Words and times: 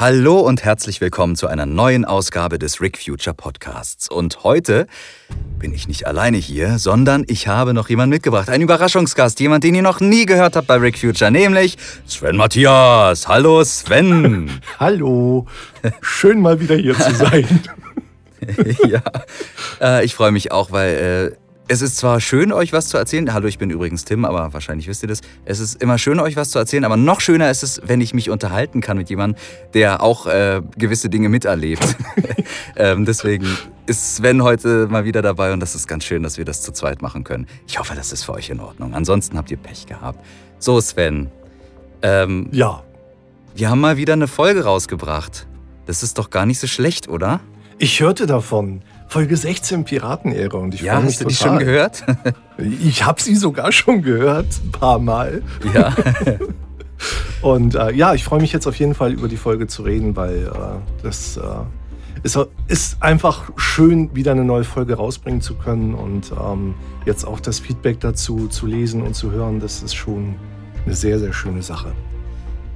Hallo 0.00 0.40
und 0.40 0.64
herzlich 0.64 1.02
willkommen 1.02 1.36
zu 1.36 1.46
einer 1.46 1.66
neuen 1.66 2.06
Ausgabe 2.06 2.58
des 2.58 2.80
Rick 2.80 2.96
Future 2.96 3.34
Podcasts. 3.34 4.08
Und 4.08 4.44
heute 4.44 4.86
bin 5.58 5.74
ich 5.74 5.88
nicht 5.88 6.06
alleine 6.06 6.38
hier, 6.38 6.78
sondern 6.78 7.26
ich 7.28 7.48
habe 7.48 7.74
noch 7.74 7.90
jemanden 7.90 8.14
mitgebracht. 8.14 8.48
Einen 8.48 8.62
Überraschungsgast, 8.62 9.38
jemand, 9.40 9.62
den 9.62 9.74
ihr 9.74 9.82
noch 9.82 10.00
nie 10.00 10.24
gehört 10.24 10.56
habt 10.56 10.68
bei 10.68 10.76
Rick 10.76 10.96
Future, 10.96 11.30
nämlich 11.30 11.76
Sven 12.06 12.38
Matthias. 12.38 13.28
Hallo 13.28 13.62
Sven. 13.62 14.50
Hallo. 14.78 15.46
Schön 16.00 16.40
mal 16.40 16.58
wieder 16.58 16.76
hier 16.76 16.94
zu 16.94 17.14
sein. 17.16 17.60
ja, 18.88 19.02
äh, 19.82 20.02
ich 20.06 20.14
freue 20.14 20.32
mich 20.32 20.50
auch, 20.50 20.72
weil 20.72 21.34
äh, 21.34 21.39
es 21.70 21.82
ist 21.82 21.98
zwar 21.98 22.18
schön, 22.20 22.52
euch 22.52 22.72
was 22.72 22.88
zu 22.88 22.98
erzählen. 22.98 23.32
Hallo, 23.32 23.46
ich 23.46 23.56
bin 23.56 23.70
übrigens 23.70 24.04
Tim, 24.04 24.24
aber 24.24 24.52
wahrscheinlich 24.52 24.88
wisst 24.88 25.04
ihr 25.04 25.08
das. 25.08 25.20
Es 25.44 25.60
ist 25.60 25.80
immer 25.80 25.98
schön, 25.98 26.18
euch 26.18 26.34
was 26.34 26.50
zu 26.50 26.58
erzählen, 26.58 26.84
aber 26.84 26.96
noch 26.96 27.20
schöner 27.20 27.48
ist 27.48 27.62
es, 27.62 27.80
wenn 27.84 28.00
ich 28.00 28.12
mich 28.12 28.28
unterhalten 28.28 28.80
kann 28.80 28.96
mit 28.96 29.08
jemandem, 29.08 29.40
der 29.72 30.02
auch 30.02 30.26
äh, 30.26 30.62
gewisse 30.76 31.08
Dinge 31.10 31.28
miterlebt. 31.28 31.96
ähm, 32.76 33.04
deswegen 33.04 33.46
ist 33.86 34.16
Sven 34.16 34.42
heute 34.42 34.88
mal 34.88 35.04
wieder 35.04 35.22
dabei 35.22 35.52
und 35.52 35.60
das 35.60 35.76
ist 35.76 35.86
ganz 35.86 36.02
schön, 36.02 36.24
dass 36.24 36.38
wir 36.38 36.44
das 36.44 36.60
zu 36.60 36.72
zweit 36.72 37.02
machen 37.02 37.22
können. 37.22 37.46
Ich 37.68 37.78
hoffe, 37.78 37.94
das 37.94 38.10
ist 38.10 38.24
für 38.24 38.32
euch 38.32 38.50
in 38.50 38.58
Ordnung. 38.58 38.92
Ansonsten 38.92 39.38
habt 39.38 39.52
ihr 39.52 39.56
Pech 39.56 39.86
gehabt. 39.86 40.18
So, 40.58 40.80
Sven. 40.80 41.30
Ähm, 42.02 42.48
ja. 42.50 42.82
Wir 43.54 43.70
haben 43.70 43.80
mal 43.80 43.96
wieder 43.96 44.14
eine 44.14 44.26
Folge 44.26 44.64
rausgebracht. 44.64 45.46
Das 45.86 46.02
ist 46.02 46.18
doch 46.18 46.30
gar 46.30 46.46
nicht 46.46 46.58
so 46.58 46.66
schlecht, 46.66 47.08
oder? 47.08 47.38
Ich 47.78 48.00
hörte 48.00 48.26
davon. 48.26 48.82
Folge 49.10 49.36
16 49.36 49.82
Piratenehre 49.82 50.56
und 50.56 50.72
ich 50.72 50.82
ja, 50.82 50.92
freue 50.92 51.02
mich 51.02 51.14
hast 51.14 51.20
du 51.22 51.26
die 51.26 51.34
schon 51.34 51.58
gehört? 51.58 52.04
ich 52.80 53.04
habe 53.04 53.20
sie 53.20 53.34
sogar 53.34 53.72
schon 53.72 54.02
gehört, 54.02 54.46
ein 54.64 54.70
paar 54.70 55.00
Mal. 55.00 55.42
Ja. 55.74 55.96
und 57.42 57.74
äh, 57.74 57.90
ja, 57.90 58.14
ich 58.14 58.22
freue 58.22 58.40
mich 58.40 58.52
jetzt 58.52 58.68
auf 58.68 58.76
jeden 58.76 58.94
Fall 58.94 59.12
über 59.12 59.26
die 59.26 59.36
Folge 59.36 59.66
zu 59.66 59.82
reden, 59.82 60.14
weil 60.14 60.46
äh, 60.46 61.02
das 61.02 61.36
äh, 61.38 61.42
ist, 62.22 62.38
ist, 62.68 63.02
einfach 63.02 63.50
schön, 63.56 64.14
wieder 64.14 64.30
eine 64.30 64.44
neue 64.44 64.62
Folge 64.62 64.94
rausbringen 64.94 65.40
zu 65.40 65.56
können 65.56 65.92
und 65.94 66.30
ähm, 66.30 66.76
jetzt 67.04 67.24
auch 67.24 67.40
das 67.40 67.58
Feedback 67.58 67.98
dazu 67.98 68.46
zu 68.46 68.68
lesen 68.68 69.02
und 69.02 69.14
zu 69.14 69.32
hören, 69.32 69.58
das 69.58 69.82
ist 69.82 69.96
schon 69.96 70.36
eine 70.86 70.94
sehr, 70.94 71.18
sehr 71.18 71.32
schöne 71.32 71.62
Sache. 71.62 71.92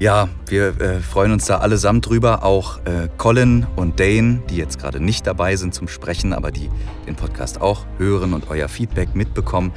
Ja, 0.00 0.28
wir 0.48 0.80
äh, 0.80 1.00
freuen 1.00 1.30
uns 1.30 1.46
da 1.46 1.58
allesamt 1.58 2.08
drüber. 2.08 2.42
Auch 2.42 2.78
äh, 2.78 3.08
Colin 3.16 3.66
und 3.76 4.00
Dane, 4.00 4.42
die 4.50 4.56
jetzt 4.56 4.80
gerade 4.80 4.98
nicht 4.98 5.24
dabei 5.24 5.54
sind 5.54 5.72
zum 5.72 5.86
Sprechen, 5.86 6.32
aber 6.32 6.50
die 6.50 6.68
den 7.06 7.14
Podcast 7.14 7.60
auch 7.60 7.86
hören 7.98 8.34
und 8.34 8.50
euer 8.50 8.68
Feedback 8.68 9.14
mitbekommen, 9.14 9.72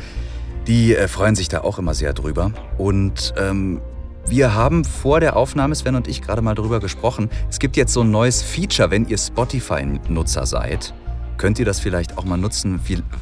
die 0.65 0.95
äh, 0.95 1.07
freuen 1.07 1.35
sich 1.35 1.49
da 1.49 1.61
auch 1.61 1.77
immer 1.77 1.93
sehr 1.93 2.13
drüber. 2.13 2.51
Und 2.79 3.35
ähm, 3.37 3.79
wir 4.25 4.55
haben 4.55 4.85
vor 4.85 5.19
der 5.19 5.37
Aufnahme, 5.37 5.75
Sven 5.75 5.95
und 5.95 6.07
ich, 6.07 6.23
gerade 6.23 6.41
mal 6.41 6.55
drüber 6.55 6.79
gesprochen. 6.79 7.29
Es 7.47 7.59
gibt 7.59 7.77
jetzt 7.77 7.93
so 7.93 8.01
ein 8.01 8.09
neues 8.09 8.41
Feature, 8.41 8.89
wenn 8.89 9.07
ihr 9.07 9.19
Spotify-Nutzer 9.19 10.47
seid. 10.47 10.95
Könnt 11.37 11.59
ihr 11.59 11.65
das 11.65 11.79
vielleicht 11.79 12.17
auch 12.17 12.25
mal 12.25 12.37
nutzen? 12.37 12.81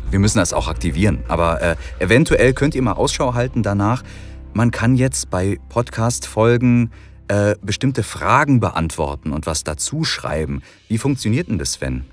Wir 0.10 0.20
müssen 0.20 0.38
das 0.38 0.54
auch 0.54 0.70
aktivieren, 0.70 1.24
aber 1.28 1.62
äh, 1.62 1.76
eventuell 2.00 2.54
könnt 2.54 2.74
ihr 2.74 2.82
mal 2.82 2.94
Ausschau 2.94 3.34
halten 3.34 3.64
danach 3.64 4.02
man 4.56 4.72
kann 4.72 4.96
jetzt 4.96 5.30
bei 5.30 5.60
Podcast-Folgen 5.68 6.90
äh, 7.28 7.56
bestimmte 7.62 8.04
Fragen 8.04 8.62
beantworten 8.62 9.34
und 9.34 9.46
was 9.46 9.66
dazu 9.66 10.06
schreiben. 10.06 10.62
Wie 10.88 10.98
funktioniert 10.98 11.50
denn 11.50 11.58
das, 11.58 11.74
Sven? 11.74 12.06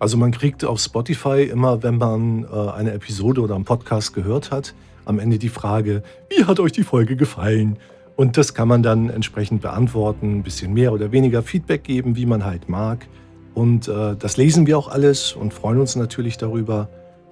Also 0.00 0.16
man 0.16 0.32
kriegt 0.32 0.64
auf 0.64 0.80
Spotify 0.80 1.44
immer, 1.44 1.84
wenn 1.84 1.98
man 1.98 2.44
äh, 2.44 2.70
eine 2.72 2.92
Episode 2.92 3.40
oder 3.40 3.54
einen 3.54 3.64
Podcast 3.64 4.14
gehört 4.14 4.50
hat, 4.50 4.74
am 5.04 5.20
Ende 5.20 5.38
die 5.38 5.48
Frage, 5.48 6.02
wie 6.28 6.44
hat 6.44 6.58
euch 6.58 6.72
die 6.72 6.82
Folge 6.82 7.14
gefallen? 7.14 7.78
Und 8.16 8.36
das 8.36 8.52
kann 8.52 8.66
man 8.66 8.82
dann 8.82 9.08
entsprechend 9.08 9.62
beantworten, 9.62 10.38
ein 10.38 10.42
bisschen 10.42 10.74
mehr 10.74 10.92
oder 10.92 11.12
weniger 11.12 11.44
Feedback 11.44 11.84
geben, 11.84 12.16
wie 12.16 12.26
man 12.26 12.44
halt 12.44 12.68
mag. 12.68 13.06
Und 13.54 13.86
äh, 13.86 14.16
das 14.18 14.36
lesen 14.36 14.66
wir 14.66 14.76
auch 14.76 14.88
alles 14.88 15.34
und 15.34 15.54
freuen 15.54 15.78
uns 15.78 15.94
natürlich 15.94 16.36
darüber. 16.36 16.88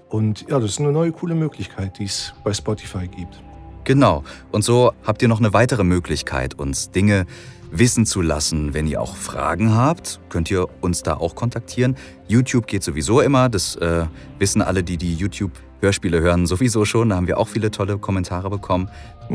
Und 0.09 0.49
ja, 0.49 0.61
das 0.61 0.71
ist 0.71 0.79
eine 0.79 0.93
neue 0.93 1.11
coole 1.11 1.35
Möglichkeit, 1.35 1.99
die 1.99 2.05
es 2.05 2.35
bei 2.45 2.53
Spotify 2.55 3.09
gibt. 3.09 3.43
Genau. 3.91 4.23
Und 4.53 4.63
so 4.63 4.93
habt 5.03 5.21
ihr 5.21 5.27
noch 5.27 5.41
eine 5.41 5.53
weitere 5.53 5.83
Möglichkeit, 5.83 6.55
uns 6.57 6.93
Dinge 6.93 7.27
wissen 7.73 8.07
zu 8.07 8.23
lassen. 8.23 8.73
Wenn 8.73 8.87
ihr 8.87 9.03
auch 9.03 9.17
Fragen 9.17 9.75
habt, 9.75 10.21
könnt 10.29 10.49
ihr 10.49 10.69
uns 10.81 11.03
da 11.03 11.15
auch 11.15 11.35
kontaktieren. 11.35 11.97
YouTube 12.29 12.69
geht 12.69 12.85
sowieso 12.85 13.21
immer. 13.21 13.49
Das 13.49 13.75
äh, 13.75 14.05
wissen 14.39 14.63
alle, 14.63 14.85
die 14.85 14.97
die 14.97 15.13
YouTube-Hörspiele 15.17 16.21
hören, 16.21 16.47
sowieso 16.47 16.85
schon. 16.85 17.09
Da 17.09 17.17
haben 17.17 17.27
wir 17.27 17.37
auch 17.37 17.49
viele 17.49 17.73
tolle 17.73 17.99
Kommentare 17.99 18.49
bekommen. 18.49 18.89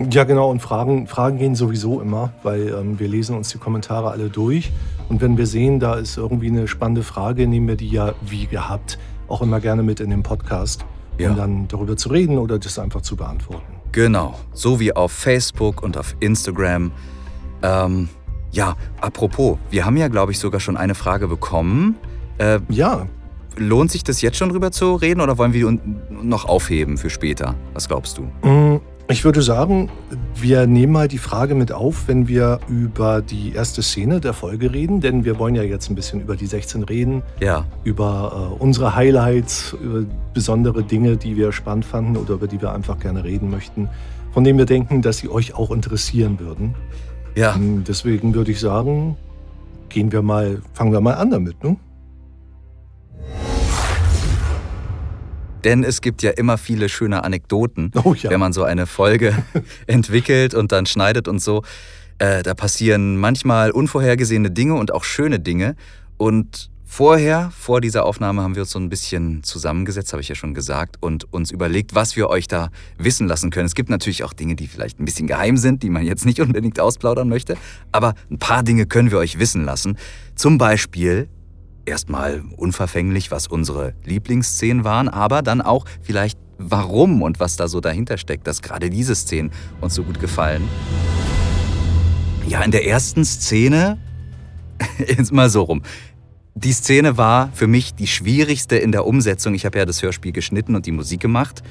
Ja, 0.09 0.23
genau. 0.23 0.49
Und 0.49 0.61
Fragen, 0.61 1.05
Fragen 1.07 1.37
gehen 1.37 1.55
sowieso 1.55 1.99
immer, 1.99 2.31
weil 2.41 2.69
ähm, 2.69 2.97
wir 2.97 3.09
lesen 3.09 3.35
uns 3.35 3.49
die 3.49 3.57
Kommentare 3.57 4.11
alle 4.11 4.29
durch. 4.29 4.71
Und 5.09 5.19
wenn 5.19 5.37
wir 5.37 5.47
sehen, 5.47 5.81
da 5.81 5.95
ist 5.95 6.15
irgendwie 6.15 6.47
eine 6.47 6.69
spannende 6.69 7.03
Frage, 7.03 7.45
nehmen 7.45 7.67
wir 7.67 7.75
die 7.75 7.89
ja 7.89 8.13
wie 8.25 8.45
gehabt 8.45 8.99
auch 9.27 9.41
immer 9.41 9.59
gerne 9.59 9.83
mit 9.83 9.99
in 9.99 10.11
den 10.11 10.23
Podcast, 10.23 10.85
um 11.17 11.19
ja. 11.19 11.33
dann 11.33 11.67
darüber 11.67 11.97
zu 11.97 12.07
reden 12.07 12.37
oder 12.37 12.57
das 12.57 12.79
einfach 12.79 13.01
zu 13.01 13.17
beantworten. 13.17 13.75
Genau, 13.95 14.37
so 14.51 14.81
wie 14.81 14.93
auf 14.93 15.13
Facebook 15.13 15.81
und 15.81 15.95
auf 15.97 16.17
Instagram. 16.19 16.91
Ähm, 17.63 18.09
ja, 18.51 18.75
apropos, 18.99 19.57
wir 19.69 19.85
haben 19.85 19.95
ja, 19.95 20.09
glaube 20.09 20.33
ich, 20.33 20.39
sogar 20.39 20.59
schon 20.59 20.75
eine 20.75 20.95
Frage 20.95 21.29
bekommen. 21.29 21.95
Äh, 22.37 22.59
ja. 22.67 23.07
Lohnt 23.55 23.91
sich 23.91 24.03
das 24.03 24.21
jetzt 24.21 24.35
schon 24.35 24.49
drüber 24.49 24.73
zu 24.73 24.95
reden 24.95 25.21
oder 25.21 25.37
wollen 25.37 25.53
wir 25.53 25.79
noch 26.09 26.43
aufheben 26.43 26.97
für 26.97 27.09
später? 27.09 27.55
Was 27.73 27.87
glaubst 27.87 28.17
du? 28.17 28.23
Mm, 28.45 28.81
ich 29.07 29.23
würde 29.23 29.43
sagen, 29.43 29.89
wir 30.35 30.65
nehmen 30.65 30.93
mal 30.93 31.07
die 31.07 31.19
Frage 31.19 31.53
mit 31.53 31.71
auf, 31.71 32.07
wenn 32.07 32.27
wir 32.27 32.59
über 32.67 33.21
die 33.21 33.53
erste 33.53 33.83
Szene 33.83 34.19
der 34.19 34.33
Folge 34.33 34.73
reden, 34.73 34.99
denn 34.99 35.23
wir 35.23 35.37
wollen 35.37 35.53
ja 35.53 35.61
jetzt 35.61 35.89
ein 35.89 35.95
bisschen 35.95 36.21
über 36.21 36.35
die 36.35 36.47
16 36.47 36.83
reden. 36.83 37.21
Ja. 37.39 37.65
Über 37.83 38.51
äh, 38.59 38.63
unsere 38.63 38.95
Highlights, 38.95 39.75
über 39.79 40.05
besondere 40.33 40.83
Dinge, 40.83 41.17
die 41.17 41.35
wir 41.37 41.51
spannend 41.51 41.85
fanden 41.85 42.17
oder 42.17 42.33
über 42.33 42.47
die 42.47 42.59
wir 42.59 42.71
einfach 42.71 42.97
gerne 42.99 43.23
reden 43.23 43.51
möchten, 43.51 43.89
von 44.33 44.43
denen 44.43 44.57
wir 44.57 44.65
denken, 44.65 45.03
dass 45.03 45.19
sie 45.19 45.29
euch 45.29 45.53
auch 45.53 45.69
interessieren 45.69 46.39
würden. 46.39 46.73
Ja. 47.35 47.53
Und 47.53 47.83
deswegen 47.87 48.33
würde 48.33 48.51
ich 48.51 48.59
sagen, 48.59 49.17
gehen 49.89 50.11
wir 50.11 50.23
mal, 50.23 50.61
fangen 50.73 50.91
wir 50.91 51.01
mal 51.01 51.13
an 51.13 51.29
damit, 51.29 51.63
ne? 51.63 51.77
Denn 55.65 55.83
es 55.83 55.99
gibt 56.01 56.21
ja 56.21 56.29
immer 56.29 56.57
viele 56.59 56.87
schöne 56.89 57.23
Anekdoten, 57.23 57.91
oh 58.03 58.13
ja. 58.13 58.29
wenn 58.29 58.39
man 58.39 58.53
so 58.53 58.63
eine 58.63 58.85
Folge 58.85 59.35
entwickelt 59.87 60.53
und 60.53 60.71
dann 60.71 60.85
schneidet 60.85 61.27
und 61.27 61.39
so. 61.41 61.63
Äh, 62.19 62.43
da 62.43 62.53
passieren 62.53 63.17
manchmal 63.17 63.71
unvorhergesehene 63.71 64.51
Dinge 64.51 64.75
und 64.75 64.93
auch 64.93 65.03
schöne 65.03 65.39
Dinge. 65.39 65.75
Und 66.17 66.69
vorher, 66.85 67.51
vor 67.57 67.81
dieser 67.81 68.05
Aufnahme, 68.05 68.43
haben 68.43 68.55
wir 68.55 68.61
uns 68.61 68.71
so 68.71 68.79
ein 68.79 68.89
bisschen 68.89 69.43
zusammengesetzt, 69.43 70.13
habe 70.13 70.21
ich 70.21 70.29
ja 70.29 70.35
schon 70.35 70.53
gesagt, 70.53 70.97
und 71.01 71.33
uns 71.33 71.49
überlegt, 71.49 71.95
was 71.95 72.15
wir 72.15 72.29
euch 72.29 72.47
da 72.47 72.69
wissen 72.99 73.27
lassen 73.27 73.49
können. 73.49 73.65
Es 73.65 73.75
gibt 73.75 73.89
natürlich 73.89 74.23
auch 74.23 74.33
Dinge, 74.33 74.55
die 74.55 74.67
vielleicht 74.67 74.99
ein 74.99 75.05
bisschen 75.05 75.25
geheim 75.25 75.57
sind, 75.57 75.81
die 75.81 75.89
man 75.89 76.05
jetzt 76.05 76.25
nicht 76.25 76.39
unbedingt 76.41 76.79
ausplaudern 76.79 77.27
möchte. 77.27 77.57
Aber 77.91 78.13
ein 78.29 78.37
paar 78.37 78.61
Dinge 78.61 78.85
können 78.85 79.09
wir 79.09 79.17
euch 79.17 79.39
wissen 79.39 79.65
lassen. 79.65 79.97
Zum 80.35 80.59
Beispiel, 80.59 81.27
erstmal 81.85 82.43
unverfänglich, 82.57 83.31
was 83.31 83.47
unsere 83.47 83.93
Lieblingsszenen 84.03 84.83
waren, 84.83 85.07
aber 85.09 85.41
dann 85.41 85.61
auch 85.61 85.85
vielleicht 86.01 86.39
warum 86.57 87.21
und 87.21 87.39
was 87.39 87.55
da 87.57 87.67
so 87.67 87.81
dahinter 87.81 88.17
steckt, 88.17 88.47
dass 88.47 88.61
gerade 88.61 88.89
diese 88.89 89.15
Szenen 89.15 89.51
uns 89.81 89.95
so 89.95 90.03
gut 90.03 90.19
gefallen. 90.19 90.63
Ja, 92.47 92.61
in 92.61 92.71
der 92.71 92.85
ersten 92.85 93.25
Szene, 93.25 93.97
jetzt 94.99 95.31
mal 95.31 95.49
so 95.49 95.63
rum. 95.63 95.81
Die 96.53 96.71
Szene 96.71 97.17
war 97.17 97.49
für 97.53 97.67
mich 97.67 97.95
die 97.95 98.07
schwierigste 98.07 98.77
in 98.77 98.91
der 98.91 99.05
Umsetzung. 99.05 99.55
Ich 99.55 99.65
habe 99.65 99.77
ja 99.77 99.85
das 99.85 100.01
Hörspiel 100.01 100.31
geschnitten 100.31 100.75
und 100.75 100.85
die 100.85 100.93
Musik 100.93 101.19
gemacht. 101.19 101.63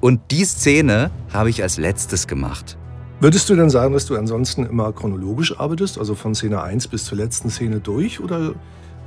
Und 0.00 0.20
die 0.30 0.44
Szene 0.44 1.10
habe 1.32 1.50
ich 1.50 1.62
als 1.62 1.76
letztes 1.76 2.28
gemacht. 2.28 2.78
Würdest 3.20 3.50
du 3.50 3.56
denn 3.56 3.68
sagen, 3.68 3.94
dass 3.94 4.06
du 4.06 4.14
ansonsten 4.14 4.64
immer 4.64 4.92
chronologisch 4.92 5.58
arbeitest, 5.58 5.98
also 5.98 6.14
von 6.14 6.36
Szene 6.36 6.62
1 6.62 6.86
bis 6.86 7.04
zur 7.04 7.18
letzten 7.18 7.50
Szene 7.50 7.80
durch? 7.80 8.20
Oder 8.20 8.54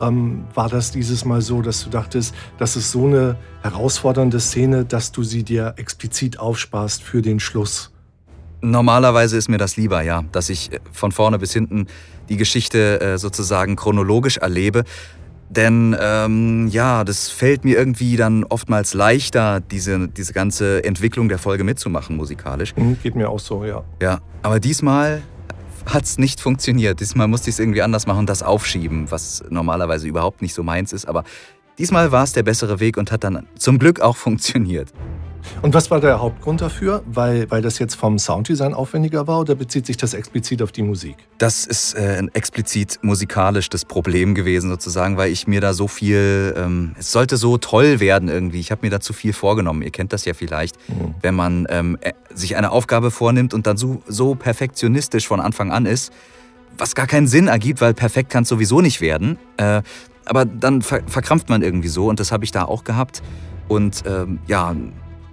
ähm, 0.01 0.45
war 0.53 0.69
das 0.69 0.91
dieses 0.91 1.25
Mal 1.25 1.41
so, 1.41 1.61
dass 1.61 1.83
du 1.83 1.89
dachtest, 1.89 2.33
das 2.57 2.75
ist 2.75 2.91
so 2.91 3.05
eine 3.05 3.37
herausfordernde 3.61 4.39
Szene, 4.39 4.85
dass 4.85 5.11
du 5.11 5.23
sie 5.23 5.43
dir 5.43 5.75
explizit 5.77 6.39
aufsparst 6.39 7.03
für 7.03 7.21
den 7.21 7.39
Schluss? 7.39 7.91
Normalerweise 8.61 9.37
ist 9.37 9.49
mir 9.49 9.57
das 9.57 9.77
lieber, 9.77 10.01
ja, 10.01 10.23
dass 10.31 10.49
ich 10.49 10.71
äh, 10.71 10.79
von 10.91 11.11
vorne 11.11 11.39
bis 11.39 11.53
hinten 11.53 11.87
die 12.29 12.37
Geschichte 12.37 13.01
äh, 13.01 13.17
sozusagen 13.17 13.75
chronologisch 13.75 14.37
erlebe. 14.37 14.83
Denn 15.49 15.97
ähm, 15.99 16.69
ja, 16.69 17.03
das 17.03 17.29
fällt 17.29 17.65
mir 17.65 17.77
irgendwie 17.77 18.15
dann 18.15 18.45
oftmals 18.45 18.93
leichter, 18.93 19.59
diese, 19.59 20.07
diese 20.07 20.31
ganze 20.31 20.81
Entwicklung 20.85 21.27
der 21.27 21.39
Folge 21.39 21.65
mitzumachen, 21.65 22.15
musikalisch. 22.15 22.73
Mhm, 22.77 22.97
geht 23.03 23.15
mir 23.15 23.29
auch 23.29 23.39
so, 23.39 23.65
ja. 23.65 23.83
Ja, 24.01 24.21
aber 24.43 24.61
diesmal 24.61 25.21
hat 25.85 26.03
es 26.03 26.17
nicht 26.17 26.39
funktioniert. 26.41 26.99
Diesmal 26.99 27.27
musste 27.27 27.49
ich 27.49 27.55
es 27.55 27.59
irgendwie 27.59 27.81
anders 27.81 28.07
machen 28.07 28.19
und 28.19 28.29
das 28.29 28.43
aufschieben, 28.43 29.09
was 29.11 29.43
normalerweise 29.49 30.07
überhaupt 30.07 30.41
nicht 30.41 30.53
so 30.53 30.63
meins 30.63 30.93
ist. 30.93 31.05
Aber 31.05 31.23
diesmal 31.77 32.11
war 32.11 32.23
es 32.23 32.33
der 32.33 32.43
bessere 32.43 32.79
Weg 32.79 32.97
und 32.97 33.11
hat 33.11 33.23
dann 33.23 33.47
zum 33.57 33.79
Glück 33.79 33.99
auch 33.99 34.17
funktioniert. 34.17 34.93
Und 35.61 35.73
was 35.73 35.91
war 35.91 35.99
der 35.99 36.19
Hauptgrund 36.21 36.61
dafür? 36.61 37.03
Weil, 37.05 37.49
weil 37.49 37.61
das 37.61 37.79
jetzt 37.79 37.95
vom 37.95 38.19
Sounddesign 38.19 38.73
aufwendiger 38.73 39.27
war 39.27 39.39
oder 39.39 39.55
bezieht 39.55 39.85
sich 39.85 39.97
das 39.97 40.13
explizit 40.13 40.61
auf 40.61 40.71
die 40.71 40.83
Musik? 40.83 41.15
Das 41.37 41.65
ist 41.65 41.93
äh, 41.93 42.21
explizit 42.33 42.99
musikalisch 43.01 43.69
das 43.69 43.85
Problem 43.85 44.35
gewesen 44.35 44.69
sozusagen, 44.69 45.17
weil 45.17 45.31
ich 45.31 45.47
mir 45.47 45.61
da 45.61 45.73
so 45.73 45.87
viel, 45.87 46.53
ähm, 46.57 46.95
es 46.99 47.11
sollte 47.11 47.37
so 47.37 47.57
toll 47.57 47.99
werden 47.99 48.29
irgendwie. 48.29 48.59
Ich 48.59 48.71
habe 48.71 48.81
mir 48.83 48.89
da 48.89 48.99
zu 48.99 49.13
viel 49.13 49.33
vorgenommen. 49.33 49.81
Ihr 49.81 49.91
kennt 49.91 50.13
das 50.13 50.25
ja 50.25 50.33
vielleicht, 50.33 50.77
mhm. 50.89 51.15
wenn 51.21 51.35
man 51.35 51.67
ähm, 51.69 51.97
äh, 52.01 52.13
sich 52.33 52.55
eine 52.55 52.71
Aufgabe 52.71 53.11
vornimmt 53.11 53.53
und 53.53 53.67
dann 53.67 53.77
so, 53.77 54.01
so 54.07 54.35
perfektionistisch 54.35 55.27
von 55.27 55.39
Anfang 55.39 55.71
an 55.71 55.85
ist, 55.85 56.11
was 56.77 56.95
gar 56.95 57.07
keinen 57.07 57.27
Sinn 57.27 57.47
ergibt, 57.47 57.81
weil 57.81 57.93
perfekt 57.93 58.29
kann 58.29 58.43
es 58.43 58.49
sowieso 58.49 58.81
nicht 58.81 59.01
werden. 59.01 59.37
Äh, 59.57 59.81
aber 60.25 60.45
dann 60.45 60.81
ver 60.81 61.01
verkrampft 61.07 61.49
man 61.49 61.61
irgendwie 61.61 61.87
so 61.87 62.07
und 62.07 62.19
das 62.19 62.31
habe 62.31 62.43
ich 62.43 62.51
da 62.51 62.65
auch 62.65 62.83
gehabt. 62.83 63.21
Und 63.67 64.03
ähm, 64.05 64.39
ja, 64.47 64.75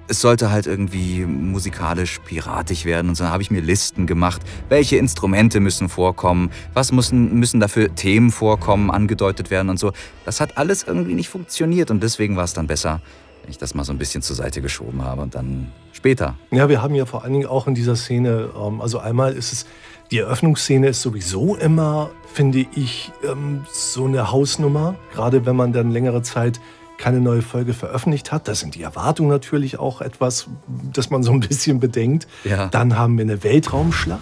es 0.08 0.20
sollte 0.20 0.50
halt 0.50 0.66
irgendwie 0.66 1.25
musikalisch 1.25 2.19
piratig 2.20 2.84
werden. 2.84 3.10
Und 3.10 3.14
so 3.14 3.26
habe 3.26 3.43
ich 3.43 3.50
mir 3.50 3.60
Listen 3.60 4.06
gemacht. 4.06 4.43
Welche 4.69 4.96
Instrumente 4.96 5.60
müssen 5.60 5.88
vorkommen? 5.88 6.50
Was 6.72 6.93
müssen, 6.93 7.38
müssen 7.38 7.60
dafür 7.60 7.94
Themen 7.94 8.31
vorkommen, 8.31 8.90
angedeutet 8.90 9.50
werden 9.50 9.69
und 9.69 9.78
so. 9.78 9.93
Das 10.25 10.40
hat 10.40 10.56
alles 10.56 10.82
irgendwie 10.84 11.14
nicht 11.14 11.28
funktioniert 11.28 11.90
und 11.90 12.02
deswegen 12.02 12.37
war 12.37 12.44
es 12.44 12.55
dann 12.55 12.66
besser, 12.66 13.00
wenn 13.43 13.50
ich 13.50 13.58
das 13.58 13.75
mal 13.75 13.84
so 13.84 13.93
ein 13.93 13.99
bisschen 13.99 14.22
zur 14.22 14.37
Seite 14.37 14.62
geschoben 14.62 15.05
habe 15.05 15.22
und 15.22 15.34
dann 15.34 15.70
später. 15.93 16.37
Ja, 16.50 16.69
wir 16.69 16.81
haben 16.82 16.94
ja 16.94 17.05
vor 17.05 17.25
allen 17.25 17.34
Dingen 17.34 17.46
auch 17.46 17.66
in 17.66 17.75
dieser 17.75 17.96
Szene, 17.96 18.50
ähm, 18.56 18.81
also 18.81 18.99
einmal 18.99 19.34
ist 19.34 19.52
es, 19.52 19.66
die 20.10 20.19
Eröffnungsszene 20.19 20.88
ist 20.88 21.02
sowieso 21.02 21.56
immer, 21.56 22.10
finde 22.32 22.64
ich, 22.75 23.12
ähm, 23.31 23.66
so 23.70 24.06
eine 24.06 24.32
Hausnummer. 24.32 24.94
Gerade 25.12 25.44
wenn 25.44 25.55
man 25.55 25.75
dann 25.75 25.90
längere 25.90 26.22
Zeit 26.22 26.60
keine 26.98 27.20
neue 27.20 27.42
Folge 27.42 27.72
veröffentlicht 27.72 28.32
hat. 28.32 28.48
Da 28.48 28.54
sind 28.54 28.74
die 28.74 28.82
Erwartungen 28.82 29.30
natürlich 29.30 29.78
auch 29.78 30.00
etwas, 30.02 30.48
das 30.92 31.10
man 31.10 31.22
so 31.22 31.32
ein 31.32 31.40
bisschen 31.40 31.80
bedenkt. 31.80 32.26
Ja. 32.44 32.66
Dann 32.66 32.98
haben 32.98 33.16
wir 33.16 33.24
eine 33.24 33.42
Weltraumschlacht. 33.42 34.20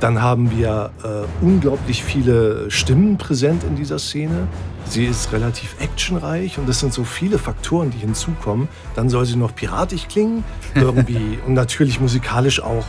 Dann 0.00 0.22
haben 0.22 0.50
wir 0.56 0.90
äh, 1.04 1.44
unglaublich 1.44 2.02
viele 2.02 2.70
Stimmen 2.70 3.18
präsent 3.18 3.64
in 3.64 3.76
dieser 3.76 3.98
Szene. 3.98 4.48
Sie 4.86 5.04
ist 5.04 5.32
relativ 5.32 5.76
actionreich 5.80 6.58
und 6.58 6.68
es 6.68 6.80
sind 6.80 6.92
so 6.92 7.04
viele 7.04 7.38
Faktoren, 7.38 7.90
die 7.90 7.98
hinzukommen. 7.98 8.68
Dann 8.94 9.08
soll 9.08 9.26
sie 9.26 9.36
noch 9.36 9.54
piratisch 9.54 10.08
klingen, 10.08 10.44
irgendwie 10.74 11.38
und 11.46 11.54
natürlich 11.54 12.00
musikalisch 12.00 12.62
auch 12.62 12.84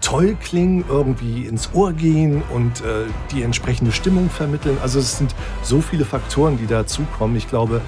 toll 0.00 0.36
klingen, 0.38 0.84
irgendwie 0.88 1.46
ins 1.46 1.70
Ohr 1.72 1.92
gehen 1.94 2.42
und 2.52 2.82
äh, 2.82 3.06
die 3.32 3.42
entsprechende 3.42 3.90
Stimmung 3.90 4.28
vermitteln. 4.28 4.76
Also 4.82 4.98
es 4.98 5.16
sind 5.16 5.34
so 5.62 5.80
viele 5.80 6.04
Faktoren, 6.04 6.58
die 6.58 6.66
dazukommen. 6.66 7.36
Ich 7.36 7.48
glaube, 7.48 7.80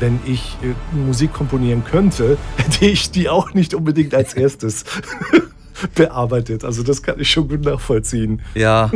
wenn 0.00 0.20
ich 0.26 0.56
äh, 0.62 0.96
Musik 0.96 1.32
komponieren 1.32 1.84
könnte, 1.84 2.36
hätte 2.56 2.86
ich 2.86 3.10
die 3.10 3.28
auch 3.28 3.54
nicht 3.54 3.74
unbedingt 3.74 4.14
als 4.14 4.34
erstes 4.34 4.84
bearbeitet. 5.94 6.64
Also 6.64 6.82
das 6.82 7.02
kann 7.02 7.18
ich 7.20 7.30
schon 7.30 7.48
gut 7.48 7.64
nachvollziehen. 7.64 8.42
Ja. 8.54 8.90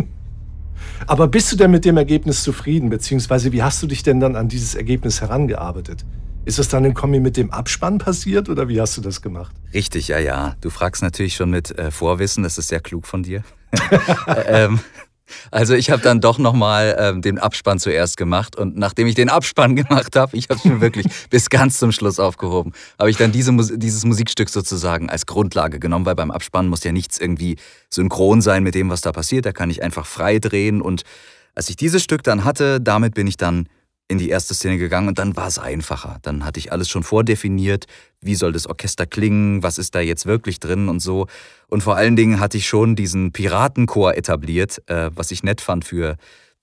Aber 1.06 1.28
bist 1.28 1.52
du 1.52 1.56
denn 1.56 1.70
mit 1.70 1.84
dem 1.84 1.96
Ergebnis 1.96 2.42
zufrieden? 2.42 2.90
Beziehungsweise 2.90 3.52
wie 3.52 3.62
hast 3.62 3.82
du 3.82 3.86
dich 3.86 4.02
denn 4.02 4.20
dann 4.20 4.36
an 4.36 4.48
dieses 4.48 4.74
Ergebnis 4.74 5.20
herangearbeitet? 5.20 6.04
Ist 6.44 6.58
das 6.58 6.68
dann 6.68 6.84
im 6.84 6.94
Kommi 6.94 7.20
mit 7.20 7.36
dem 7.36 7.50
Abspann 7.50 7.98
passiert 7.98 8.48
oder 8.48 8.68
wie 8.68 8.80
hast 8.80 8.96
du 8.96 9.00
das 9.00 9.20
gemacht? 9.20 9.54
Richtig, 9.74 10.08
ja, 10.08 10.18
ja. 10.18 10.56
Du 10.60 10.70
fragst 10.70 11.02
natürlich 11.02 11.34
schon 11.34 11.50
mit 11.50 11.76
äh, 11.78 11.90
Vorwissen, 11.90 12.42
das 12.42 12.58
ist 12.58 12.68
sehr 12.68 12.80
klug 12.80 13.06
von 13.06 13.22
dir. 13.22 13.42
ähm, 14.46 14.80
also 15.50 15.74
ich 15.74 15.90
habe 15.90 16.02
dann 16.02 16.20
doch 16.20 16.38
nochmal 16.38 16.96
ähm, 16.98 17.22
den 17.22 17.38
Abspann 17.38 17.78
zuerst 17.78 18.16
gemacht 18.16 18.56
und 18.56 18.76
nachdem 18.76 19.06
ich 19.06 19.14
den 19.14 19.28
Abspann 19.28 19.76
gemacht 19.76 20.16
habe, 20.16 20.36
ich 20.36 20.48
habe 20.48 20.58
es 20.58 20.64
mir 20.64 20.80
wirklich 20.80 21.06
bis 21.30 21.50
ganz 21.50 21.78
zum 21.78 21.92
Schluss 21.92 22.18
aufgehoben, 22.18 22.72
habe 22.98 23.10
ich 23.10 23.16
dann 23.16 23.32
diese, 23.32 23.52
dieses 23.78 24.04
Musikstück 24.04 24.48
sozusagen 24.48 25.10
als 25.10 25.26
Grundlage 25.26 25.78
genommen, 25.78 26.06
weil 26.06 26.14
beim 26.14 26.30
Abspann 26.30 26.68
muss 26.68 26.84
ja 26.84 26.92
nichts 26.92 27.18
irgendwie 27.18 27.56
synchron 27.90 28.40
sein 28.40 28.62
mit 28.62 28.74
dem, 28.74 28.90
was 28.90 29.00
da 29.00 29.12
passiert. 29.12 29.46
Da 29.46 29.52
kann 29.52 29.70
ich 29.70 29.82
einfach 29.82 30.06
frei 30.06 30.38
drehen 30.38 30.80
und 30.82 31.02
als 31.54 31.68
ich 31.70 31.76
dieses 31.76 32.02
Stück 32.02 32.22
dann 32.22 32.44
hatte, 32.44 32.80
damit 32.80 33.14
bin 33.14 33.26
ich 33.26 33.36
dann 33.36 33.68
in 34.08 34.16
die 34.16 34.30
erste 34.30 34.54
Szene 34.54 34.78
gegangen 34.78 35.08
und 35.08 35.18
dann 35.18 35.36
war 35.36 35.46
es 35.46 35.58
einfacher. 35.58 36.18
Dann 36.22 36.44
hatte 36.44 36.58
ich 36.58 36.72
alles 36.72 36.88
schon 36.88 37.02
vordefiniert, 37.02 37.86
wie 38.22 38.34
soll 38.34 38.52
das 38.52 38.66
Orchester 38.66 39.06
klingen, 39.06 39.62
was 39.62 39.76
ist 39.76 39.94
da 39.94 40.00
jetzt 40.00 40.24
wirklich 40.24 40.60
drin 40.60 40.88
und 40.88 41.00
so. 41.00 41.26
Und 41.68 41.82
vor 41.82 41.96
allen 41.96 42.16
Dingen 42.16 42.40
hatte 42.40 42.56
ich 42.56 42.66
schon 42.66 42.96
diesen 42.96 43.32
Piratenchor 43.32 44.16
etabliert, 44.16 44.82
äh, 44.86 45.10
was 45.14 45.30
ich 45.30 45.42
nett 45.42 45.60
fand 45.60 45.84
für 45.84 46.16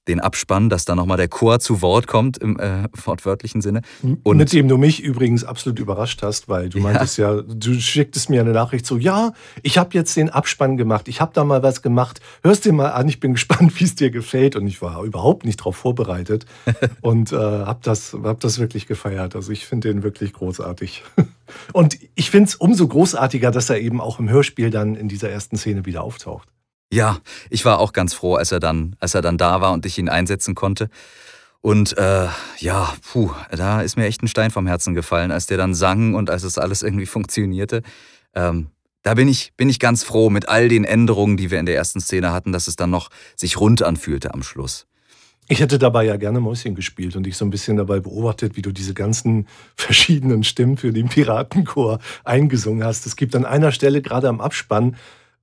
den 0.08 0.20
Abspann, 0.20 0.70
dass 0.70 0.86
da 0.86 0.96
nochmal 0.96 1.18
der 1.18 1.28
Chor 1.28 1.60
zu 1.60 1.82
Wort 1.82 2.08
kommt 2.08 2.38
im 2.38 2.60
äh, 2.60 2.88
wortwörtlichen 2.94 3.62
Sinne. 3.62 3.82
Und 4.24 4.38
mit 4.38 4.54
dem 4.54 4.68
du 4.68 4.78
mich 4.78 5.02
übrigens 5.02 5.44
absolut 5.44 5.80
überrascht 5.80 6.22
hast, 6.22 6.48
weil 6.48 6.70
du 6.70 6.78
ja. 6.78 6.84
meintest 6.84 7.18
ja, 7.18 7.42
du 7.42 7.80
schicktest 7.80 8.30
mir 8.30 8.42
eine 8.42 8.52
Nachricht 8.52 8.86
so, 8.86 8.98
ja, 8.98 9.34
ich 9.64 9.78
habe 9.78 9.90
jetzt 9.94 10.16
den 10.16 10.30
Abspann 10.30 10.78
gemacht, 10.78 11.08
ich 11.08 11.22
habe 11.22 11.32
da 11.34 11.44
mal 11.44 11.64
was 11.64 11.82
gemacht, 11.82 12.22
hörst 12.44 12.66
dir 12.66 12.74
mal 12.74 12.90
an, 12.90 13.08
ich 13.10 13.20
bin 13.20 13.34
gespannt, 13.36 13.80
wie 13.80 13.86
es 13.86 13.96
dir 13.96 14.12
gefällt 14.12 14.56
und 14.56 14.68
ich 14.68 14.82
war 14.82 15.04
überhaupt 15.04 15.46
nicht 15.46 15.60
darauf 15.60 15.76
vorbereitet 15.76 16.46
und 17.02 17.32
äh, 17.32 17.36
habe 17.36 17.80
das, 17.82 18.16
hab 18.24 18.40
das 18.40 18.60
wirklich 18.60 18.88
gefeiert. 18.88 19.36
Also 19.36 19.52
ich 19.52 19.66
finde 19.66 19.90
den 19.90 20.04
wirklich 20.04 20.34
großartig. 20.34 21.04
und 21.74 21.98
ich 22.16 22.30
finde 22.30 22.50
es 22.50 22.56
umso 22.56 22.88
großartiger, 22.88 23.52
dass 23.52 23.70
er 23.70 23.80
eben 23.80 24.02
auch 24.02 24.20
im 24.20 24.30
Hörspiel 24.30 24.70
dann 24.70 24.96
in 24.96 25.08
dieser 25.08 25.30
ersten 25.30 25.58
Szene 25.58 25.86
wieder 25.86 26.04
auftaucht. 26.04 26.48
Ja, 26.92 27.20
ich 27.50 27.66
war 27.66 27.80
auch 27.80 27.94
ganz 27.94 28.14
froh, 28.14 28.36
als 28.36 28.52
er 28.52 28.60
dann, 28.60 28.96
als 29.00 29.16
er 29.16 29.22
dann 29.22 29.38
da 29.38 29.62
war 29.62 29.74
und 29.74 29.86
ich 29.86 29.98
ihn 29.98 30.10
einsetzen 30.10 30.56
konnte. 30.56 30.90
Und 31.62 31.98
äh, 31.98 32.28
ja, 32.60 32.94
puh, 33.12 33.32
da 33.50 33.82
ist 33.82 33.98
mir 33.98 34.06
echt 34.06 34.22
ein 34.22 34.28
Stein 34.28 34.52
vom 34.52 34.68
Herzen 34.68 34.94
gefallen, 34.94 35.32
als 35.32 35.48
der 35.48 35.58
dann 35.58 35.74
sang 35.74 36.14
und 36.14 36.30
als 36.30 36.44
es 36.44 36.60
alles 36.60 36.84
irgendwie 36.84 37.08
funktionierte. 37.08 37.82
Ähm, 38.36 38.68
da 39.02 39.16
bin 39.16 39.28
ich, 39.28 39.54
bin 39.58 39.70
ich 39.70 39.80
ganz 39.80 40.04
froh 40.04 40.30
mit 40.30 40.48
all 40.48 40.68
den 40.68 40.84
Änderungen, 40.84 41.38
die 41.38 41.52
wir 41.52 41.60
in 41.60 41.66
der 41.66 41.76
ersten 41.76 42.02
Szene 42.02 42.32
hatten, 42.32 42.52
dass 42.52 42.68
es 42.68 42.76
dann 42.76 42.92
noch 42.92 43.10
sich 43.36 43.60
rund 43.60 43.82
anfühlte 43.82 44.34
am 44.34 44.44
Schluss. 44.44 44.86
Ich 45.48 45.60
hätte 45.60 45.78
dabei 45.78 46.06
ja 46.06 46.18
gerne 46.18 46.40
Mäuschen 46.40 46.74
gespielt 46.74 47.16
und 47.16 47.24
dich 47.24 47.38
so 47.38 47.46
ein 47.46 47.52
bisschen 47.52 47.78
dabei 47.78 48.00
beobachtet, 48.00 48.58
wie 48.58 48.64
du 48.64 48.72
diese 48.72 48.96
ganzen 48.96 49.48
verschiedenen 49.76 50.44
Stimmen 50.44 50.78
für 50.78 50.92
den 50.92 51.08
Piratenchor 51.08 52.00
eingesungen 52.24 52.84
hast. 52.84 53.06
Es 53.06 53.16
gibt 53.16 53.36
an 53.36 53.46
einer 53.46 53.72
Stelle 53.72 54.02
gerade 54.02 54.28
am 54.28 54.42
Abspann 54.42 54.96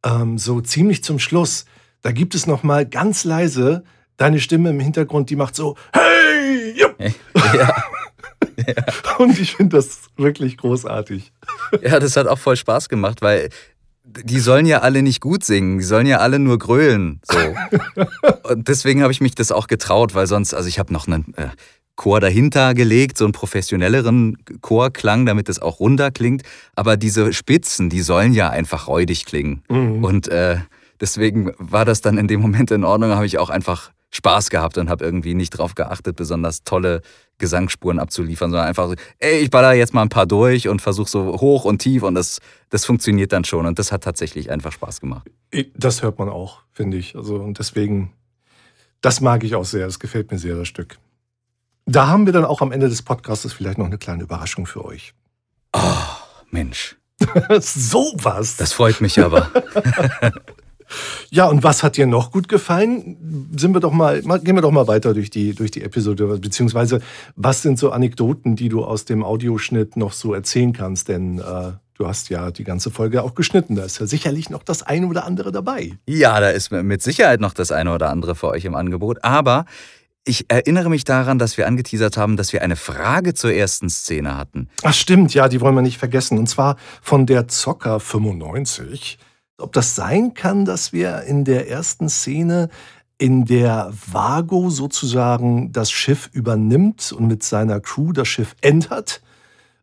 ähm, 0.04 0.38
so 0.38 0.60
ziemlich 0.60 1.04
zum 1.04 1.18
Schluss, 1.18 1.64
da 2.02 2.12
gibt 2.12 2.34
es 2.34 2.46
noch 2.46 2.62
mal 2.62 2.86
ganz 2.86 3.24
leise 3.24 3.84
deine 4.16 4.40
Stimme 4.40 4.70
im 4.70 4.80
Hintergrund, 4.80 5.30
die 5.30 5.36
macht 5.36 5.56
so 5.56 5.76
Hey! 5.92 6.74
Jupp! 6.76 6.96
Ja. 7.00 7.12
ja. 7.54 7.84
Und 9.18 9.38
ich 9.38 9.56
finde 9.56 9.76
das 9.76 10.02
wirklich 10.16 10.56
großartig. 10.56 11.32
Ja, 11.82 12.00
das 12.00 12.16
hat 12.16 12.26
auch 12.26 12.38
voll 12.38 12.56
Spaß 12.56 12.88
gemacht, 12.88 13.22
weil 13.22 13.50
die 14.04 14.40
sollen 14.40 14.66
ja 14.66 14.80
alle 14.80 15.02
nicht 15.02 15.20
gut 15.20 15.44
singen, 15.44 15.78
die 15.78 15.84
sollen 15.84 16.06
ja 16.06 16.18
alle 16.18 16.38
nur 16.38 16.58
grölen. 16.58 17.20
So. 17.24 17.38
Und 18.48 18.68
deswegen 18.68 19.02
habe 19.02 19.12
ich 19.12 19.20
mich 19.20 19.34
das 19.34 19.52
auch 19.52 19.68
getraut, 19.68 20.14
weil 20.14 20.26
sonst, 20.26 20.54
also 20.54 20.68
ich 20.68 20.78
habe 20.78 20.92
noch 20.92 21.06
einen 21.06 21.34
äh, 21.36 21.48
Chor 21.96 22.20
dahinter 22.20 22.74
gelegt, 22.74 23.18
so 23.18 23.24
einen 23.24 23.32
professionelleren 23.32 24.38
Chorklang, 24.60 25.26
damit 25.26 25.48
es 25.48 25.60
auch 25.60 25.80
runder 25.80 26.10
klingt. 26.10 26.42
Aber 26.74 26.96
diese 26.96 27.32
Spitzen, 27.32 27.90
die 27.90 28.00
sollen 28.00 28.32
ja 28.32 28.50
einfach 28.50 28.88
räudig 28.88 29.26
klingen. 29.26 29.62
Mhm. 29.68 30.02
Und 30.02 30.28
äh, 30.28 30.56
deswegen 31.00 31.52
war 31.58 31.84
das 31.84 32.00
dann 32.00 32.18
in 32.18 32.28
dem 32.28 32.40
Moment 32.40 32.70
in 32.70 32.84
Ordnung, 32.84 33.10
habe 33.10 33.26
ich 33.26 33.38
auch 33.38 33.50
einfach 33.50 33.92
Spaß 34.14 34.50
gehabt 34.50 34.76
und 34.76 34.90
habe 34.90 35.04
irgendwie 35.04 35.34
nicht 35.34 35.54
darauf 35.54 35.74
geachtet, 35.74 36.16
besonders 36.16 36.64
tolle 36.64 37.00
Gesangsspuren 37.38 37.98
abzuliefern, 37.98 38.50
sondern 38.50 38.68
einfach 38.68 38.88
so, 38.88 38.94
ey, 39.18 39.38
ich 39.38 39.50
baller 39.50 39.72
jetzt 39.72 39.94
mal 39.94 40.02
ein 40.02 40.10
paar 40.10 40.26
durch 40.26 40.68
und 40.68 40.82
versuche 40.82 41.10
so 41.10 41.40
hoch 41.40 41.64
und 41.64 41.80
tief 41.80 42.02
und 42.02 42.14
das, 42.14 42.38
das 42.68 42.84
funktioniert 42.84 43.32
dann 43.32 43.44
schon 43.44 43.64
und 43.64 43.78
das 43.78 43.90
hat 43.90 44.04
tatsächlich 44.04 44.50
einfach 44.50 44.72
Spaß 44.72 45.00
gemacht. 45.00 45.30
Das 45.74 46.02
hört 46.02 46.18
man 46.18 46.28
auch, 46.28 46.60
finde 46.72 46.98
ich. 46.98 47.16
Also 47.16 47.36
und 47.36 47.58
deswegen, 47.58 48.12
das 49.00 49.22
mag 49.22 49.44
ich 49.44 49.54
auch 49.54 49.64
sehr, 49.64 49.86
das 49.86 49.98
gefällt 49.98 50.30
mir 50.30 50.38
sehr, 50.38 50.56
das 50.56 50.68
Stück. 50.68 50.98
Da 51.86 52.06
haben 52.06 52.26
wir 52.26 52.32
dann 52.32 52.44
auch 52.44 52.60
am 52.60 52.72
Ende 52.72 52.88
des 52.88 53.02
Podcasts 53.02 53.52
vielleicht 53.52 53.78
noch 53.78 53.86
eine 53.86 53.98
kleine 53.98 54.22
Überraschung 54.22 54.66
für 54.66 54.84
euch. 54.84 55.14
Oh, 55.72 55.80
Mensch. 56.50 56.96
so 57.60 58.12
was. 58.16 58.56
Das 58.56 58.72
freut 58.72 59.00
mich 59.00 59.18
aber. 59.18 59.50
ja, 61.30 61.46
und 61.46 61.62
was 61.62 61.82
hat 61.82 61.96
dir 61.96 62.06
noch 62.06 62.30
gut 62.30 62.48
gefallen? 62.48 63.50
Sind 63.56 63.74
wir 63.74 63.80
doch 63.80 63.92
mal, 63.92 64.20
gehen 64.22 64.54
wir 64.54 64.62
doch 64.62 64.70
mal 64.70 64.86
weiter 64.86 65.14
durch 65.14 65.30
die, 65.30 65.54
durch 65.54 65.70
die 65.70 65.82
Episode, 65.82 66.38
beziehungsweise 66.38 67.00
was 67.36 67.62
sind 67.62 67.78
so 67.78 67.90
Anekdoten, 67.90 68.56
die 68.56 68.68
du 68.68 68.84
aus 68.84 69.04
dem 69.04 69.24
Audioschnitt 69.24 69.96
noch 69.96 70.12
so 70.12 70.34
erzählen 70.34 70.72
kannst? 70.72 71.08
Denn 71.08 71.38
äh, 71.38 71.72
du 71.94 72.06
hast 72.06 72.28
ja 72.28 72.50
die 72.50 72.64
ganze 72.64 72.90
Folge 72.90 73.22
auch 73.22 73.34
geschnitten. 73.34 73.74
Da 73.74 73.84
ist 73.84 73.98
ja 73.98 74.06
sicherlich 74.06 74.50
noch 74.50 74.62
das 74.62 74.82
eine 74.82 75.06
oder 75.06 75.24
andere 75.24 75.52
dabei. 75.52 75.98
Ja, 76.06 76.38
da 76.40 76.50
ist 76.50 76.70
mit 76.70 77.02
Sicherheit 77.02 77.40
noch 77.40 77.54
das 77.54 77.72
eine 77.72 77.92
oder 77.92 78.10
andere 78.10 78.34
für 78.34 78.48
euch 78.48 78.64
im 78.64 78.74
Angebot. 78.74 79.24
Aber 79.24 79.66
ich 80.24 80.46
erinnere 80.48 80.88
mich 80.88 81.04
daran, 81.04 81.38
dass 81.38 81.56
wir 81.56 81.66
angeteasert 81.66 82.16
haben, 82.16 82.36
dass 82.36 82.52
wir 82.52 82.62
eine 82.62 82.76
Frage 82.76 83.34
zur 83.34 83.52
ersten 83.52 83.90
Szene 83.90 84.36
hatten. 84.36 84.68
Ach 84.82 84.94
stimmt, 84.94 85.34
ja, 85.34 85.48
die 85.48 85.60
wollen 85.60 85.74
wir 85.74 85.82
nicht 85.82 85.98
vergessen. 85.98 86.38
Und 86.38 86.48
zwar 86.48 86.76
von 87.00 87.26
der 87.26 87.48
Zocker 87.48 87.98
95. 87.98 89.18
Ob 89.58 89.72
das 89.72 89.94
sein 89.94 90.34
kann, 90.34 90.64
dass 90.64 90.92
wir 90.92 91.22
in 91.22 91.44
der 91.44 91.68
ersten 91.68 92.08
Szene, 92.08 92.68
in 93.18 93.44
der 93.44 93.92
Vago 94.10 94.70
sozusagen 94.70 95.72
das 95.72 95.90
Schiff 95.90 96.30
übernimmt 96.32 97.12
und 97.12 97.26
mit 97.26 97.42
seiner 97.42 97.80
Crew 97.80 98.12
das 98.12 98.28
Schiff 98.28 98.54
entert, 98.60 99.22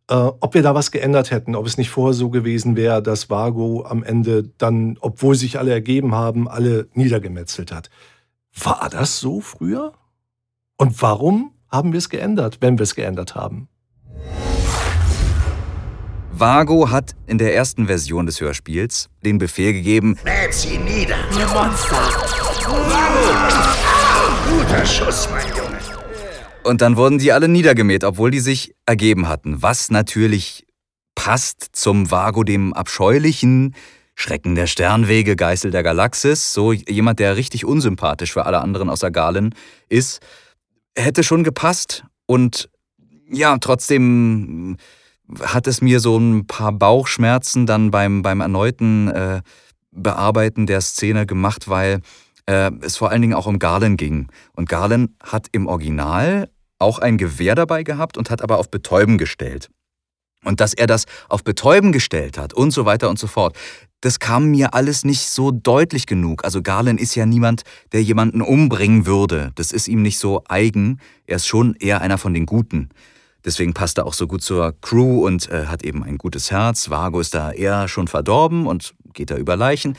äh, 0.10 0.16
ob 0.16 0.54
wir 0.54 0.64
da 0.64 0.74
was 0.74 0.92
geändert 0.92 1.32
hätten, 1.32 1.56
ob 1.56 1.66
es 1.66 1.78
nicht 1.78 1.90
vorher 1.90 2.14
so 2.14 2.30
gewesen 2.30 2.76
wäre, 2.76 3.04
dass 3.04 3.30
Vago 3.30 3.86
am 3.86 4.04
Ende 4.04 4.50
dann, 4.58 4.98
obwohl 5.02 5.36
sich 5.36 5.60
alle 5.60 5.72
ergeben 5.72 6.16
haben, 6.16 6.48
alle 6.48 6.88
niedergemetzelt 6.94 7.72
hat. 7.72 7.90
War 8.54 8.90
das 8.90 9.20
so 9.20 9.40
früher? 9.40 9.94
Und 10.82 11.02
warum 11.02 11.52
haben 11.70 11.92
wir 11.92 11.98
es 11.98 12.08
geändert, 12.08 12.60
wenn 12.62 12.78
wir 12.78 12.84
es 12.84 12.96
geändert 12.96 13.36
haben? 13.36 13.68
Vago 16.32 16.90
hat 16.90 17.18
in 17.28 17.38
der 17.38 17.54
ersten 17.54 17.88
Version 17.88 18.26
des 18.26 18.40
Hörspiels 18.40 19.10
den 19.26 19.40
Befehl 19.40 19.74
gegeben: 19.74 20.18
Mäht 20.24 20.54
sie 20.54 20.78
nieder! 20.78 21.18
Ihr 21.38 21.48
Monster! 21.48 21.98
Vago! 22.88 23.58
Guter 24.50 24.86
Schuss, 24.86 25.28
mein 25.30 25.46
Junge! 25.50 25.80
Und 26.64 26.82
dann 26.82 26.96
wurden 26.96 27.18
die 27.18 27.34
alle 27.34 27.50
niedergemäht, 27.50 28.06
obwohl 28.06 28.32
die 28.32 28.40
sich 28.40 28.74
ergeben 28.86 29.28
hatten. 29.28 29.62
Was 29.62 29.92
natürlich 29.92 30.66
passt 31.14 31.72
zum 31.74 32.10
Vago, 32.10 32.46
dem 32.46 32.74
abscheulichen 32.74 33.76
Schrecken 34.16 34.56
der 34.56 34.68
Sternwege, 34.68 35.36
Geißel 35.36 35.72
der 35.72 35.84
Galaxis. 35.84 36.54
So 36.54 36.72
jemand, 36.72 37.20
der 37.20 37.36
richtig 37.36 37.66
unsympathisch 37.66 38.32
für 38.32 38.46
alle 38.46 38.62
anderen 38.62 38.90
außer 38.90 39.12
Galen 39.12 39.54
ist. 39.90 40.22
Hätte 41.00 41.24
schon 41.24 41.44
gepasst. 41.44 42.04
Und 42.26 42.70
ja, 43.32 43.58
trotzdem 43.58 44.78
hat 45.42 45.68
es 45.68 45.82
mir 45.82 46.00
so 46.00 46.18
ein 46.18 46.48
paar 46.48 46.72
Bauchschmerzen 46.72 47.66
dann 47.66 47.92
beim, 47.92 48.22
beim 48.22 48.42
erneuten 48.42 49.08
äh, 49.10 49.42
Bearbeiten 49.92 50.66
der 50.66 50.82
Szene 50.82 51.26
gemacht, 51.26 51.70
weil 51.70 52.02
äh, 52.48 52.72
es 52.82 52.98
vor 52.98 53.12
allen 53.12 53.22
Dingen 53.22 53.34
auch 53.34 53.46
um 53.46 53.60
Garland 53.60 53.98
ging. 53.98 54.28
Und 54.54 54.70
Garland 54.70 55.12
hat 55.24 55.48
im 55.52 55.68
Original 55.68 56.50
auch 56.80 57.00
ein 57.00 57.18
Gewehr 57.18 57.56
dabei 57.56 57.84
gehabt 57.84 58.18
und 58.18 58.30
hat 58.30 58.42
aber 58.42 58.58
auf 58.58 58.72
Betäuben 58.72 59.18
gestellt. 59.18 59.70
Und 60.50 60.60
dass 60.60 60.74
er 60.74 60.88
das 60.88 61.06
auf 61.30 61.44
Betäuben 61.44 61.92
gestellt 61.92 62.40
hat 62.40 62.54
und 62.54 62.72
so 62.72 62.84
weiter 62.84 63.08
und 63.08 63.20
so 63.20 63.28
fort, 63.28 63.56
das 64.02 64.20
kam 64.20 64.48
mir 64.48 64.74
alles 64.74 65.06
nicht 65.06 65.30
so 65.30 65.52
deutlich 65.52 66.08
genug. 66.08 66.44
Also 66.44 66.64
Garland 66.64 67.00
ist 67.00 67.14
ja 67.14 67.28
niemand, 67.28 67.62
der 67.92 68.02
jemanden 68.02 68.42
umbringen 68.42 69.06
würde. 69.06 69.52
Das 69.56 69.72
ist 69.72 69.88
ihm 69.88 70.02
nicht 70.02 70.18
so 70.18 70.42
eigen. 70.48 71.00
Er 71.28 71.36
ist 71.36 71.46
schon 71.46 71.76
eher 71.76 72.02
einer 72.02 72.18
von 72.18 72.34
den 72.34 72.48
Guten. 72.48 72.90
Deswegen 73.46 73.76
passt 73.76 74.00
er 74.00 74.08
auch 74.08 74.14
so 74.14 74.26
gut 74.26 74.42
zur 74.42 74.74
Crew 74.82 75.24
und 75.24 75.52
äh, 75.52 75.68
hat 75.68 75.84
eben 75.84 76.04
ein 76.04 76.18
gutes 76.18 76.50
Herz. 76.50 76.90
Vago 76.90 77.20
ist 77.20 77.36
da 77.36 77.52
eher 77.52 77.88
schon 77.88 78.08
verdorben 78.08 78.66
und 78.66 78.96
geht 79.14 79.30
da 79.30 79.38
über 79.38 79.56
Leichen. 79.56 79.96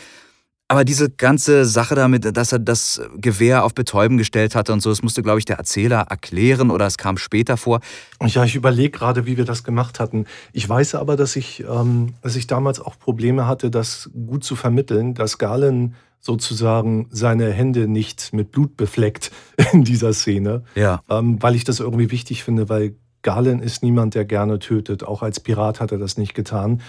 Aber 0.70 0.84
diese 0.84 1.10
ganze 1.10 1.64
Sache 1.64 1.96
damit, 1.96 2.36
dass 2.36 2.52
er 2.52 2.60
das 2.60 3.02
Gewehr 3.16 3.64
auf 3.64 3.74
Betäuben 3.74 4.18
gestellt 4.18 4.54
hatte 4.54 4.72
und 4.72 4.80
so, 4.80 4.90
das 4.90 5.02
musste, 5.02 5.20
glaube 5.20 5.40
ich, 5.40 5.44
der 5.44 5.56
Erzähler 5.56 6.06
erklären 6.08 6.70
oder 6.70 6.86
es 6.86 6.96
kam 6.96 7.16
später 7.16 7.56
vor. 7.56 7.80
Ja, 8.24 8.44
ich 8.44 8.54
überlege 8.54 8.90
gerade, 8.90 9.26
wie 9.26 9.36
wir 9.36 9.44
das 9.44 9.64
gemacht 9.64 9.98
hatten. 9.98 10.26
Ich 10.52 10.68
weiß 10.68 10.94
aber, 10.94 11.16
dass 11.16 11.34
ich, 11.34 11.64
ähm, 11.68 12.14
dass 12.22 12.36
ich 12.36 12.46
damals 12.46 12.78
auch 12.78 12.96
Probleme 12.96 13.48
hatte, 13.48 13.68
das 13.68 14.10
gut 14.12 14.44
zu 14.44 14.54
vermitteln, 14.54 15.14
dass 15.14 15.38
Galen 15.38 15.96
sozusagen 16.20 17.08
seine 17.10 17.50
Hände 17.50 17.88
nicht 17.88 18.32
mit 18.32 18.52
Blut 18.52 18.76
befleckt 18.76 19.32
in 19.72 19.82
dieser 19.82 20.12
Szene. 20.12 20.62
Ja. 20.76 21.02
Ähm, 21.10 21.42
weil 21.42 21.56
ich 21.56 21.64
das 21.64 21.80
irgendwie 21.80 22.12
wichtig 22.12 22.44
finde, 22.44 22.68
weil 22.68 22.94
Galen 23.22 23.60
ist 23.60 23.82
niemand, 23.82 24.14
der 24.14 24.24
gerne 24.24 24.60
tötet. 24.60 25.02
Auch 25.02 25.22
als 25.22 25.40
Pirat 25.40 25.80
hat 25.80 25.90
er 25.90 25.98
das 25.98 26.16
nicht 26.16 26.34
getan. 26.34 26.80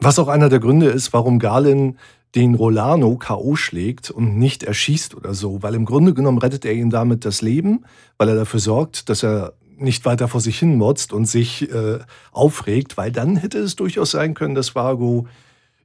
Was 0.00 0.18
auch 0.18 0.28
einer 0.28 0.48
der 0.48 0.60
Gründe 0.60 0.86
ist, 0.86 1.12
warum 1.12 1.38
Galen 1.38 1.98
den 2.34 2.54
Rolano 2.54 3.16
K.O. 3.16 3.56
schlägt 3.56 4.10
und 4.10 4.38
nicht 4.38 4.62
erschießt 4.62 5.14
oder 5.14 5.34
so, 5.34 5.62
weil 5.62 5.74
im 5.74 5.84
Grunde 5.84 6.14
genommen 6.14 6.38
rettet 6.38 6.64
er 6.64 6.72
ihm 6.72 6.90
damit 6.90 7.24
das 7.24 7.42
Leben, 7.42 7.84
weil 8.18 8.28
er 8.28 8.36
dafür 8.36 8.60
sorgt, 8.60 9.08
dass 9.08 9.22
er 9.22 9.52
nicht 9.76 10.04
weiter 10.04 10.28
vor 10.28 10.40
sich 10.40 10.58
hin 10.58 10.76
motzt 10.76 11.12
und 11.12 11.26
sich 11.26 11.70
äh, 11.72 11.98
aufregt, 12.32 12.96
weil 12.96 13.12
dann 13.12 13.36
hätte 13.36 13.58
es 13.58 13.76
durchaus 13.76 14.12
sein 14.12 14.34
können, 14.34 14.54
dass 14.54 14.74
Vargo 14.74 15.26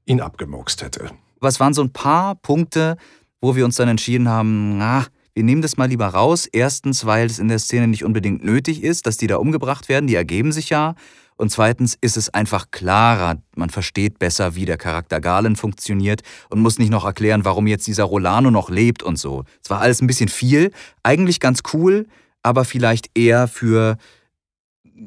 ihn 0.05 0.22
abgemurkst 0.22 0.84
hätte. 0.84 1.10
Was 1.39 1.60
waren 1.60 1.74
so 1.74 1.81
ein 1.81 1.91
paar 1.91 2.36
Punkte, 2.36 2.98
wo 3.41 3.55
wir 3.55 3.65
uns 3.65 3.75
dann 3.75 3.88
entschieden 3.88 4.29
haben, 4.29 4.77
na, 4.77 5.05
wir 5.34 5.43
nehmen 5.43 5.62
das 5.62 5.77
mal 5.77 5.89
lieber 5.89 6.07
raus. 6.07 6.45
Erstens, 6.45 7.05
weil 7.05 7.25
es 7.25 7.39
in 7.39 7.50
der 7.50 7.60
Szene 7.60 7.88
nicht 7.88 8.05
unbedingt 8.05 8.43
nötig 8.43 8.81
ist, 8.84 9.05
dass 9.05 9.17
die 9.17 9.27
da 9.27 9.36
umgebracht 9.38 9.89
werden, 9.89 10.07
die 10.07 10.15
ergeben 10.15 10.53
sich 10.53 10.69
ja. 10.69 10.95
Und 11.38 11.51
zweitens 11.51 11.98
ist 12.00 12.15
es 12.15 12.34
einfach 12.34 12.72
klarer, 12.72 13.38
man 13.56 13.70
versteht 13.70 14.20
besser, 14.20 14.56
wie 14.56 14.65
der 14.65 14.77
Charakter 14.77 15.20
Galen 15.20 15.56
funktioniert 15.56 16.22
und 16.50 16.62
muss 16.62 16.80
nicht 16.80 16.92
noch 16.92 17.04
erklären, 17.04 17.44
warum 17.44 17.68
jetzt 17.68 17.88
dieser 17.88 18.06
Rolano 18.06 18.51
noch 18.51 18.70
lebt 18.70 19.04
und 19.04 19.18
so. 19.18 19.44
Es 19.62 19.70
war 19.70 19.82
alles 19.82 20.01
ein 20.01 20.08
bisschen 20.08 20.30
viel, 20.30 20.72
eigentlich 21.04 21.42
ganz 21.42 21.60
cool, 21.74 22.08
aber 22.42 22.63
vielleicht 22.63 23.10
eher 23.18 23.48
für 23.48 23.98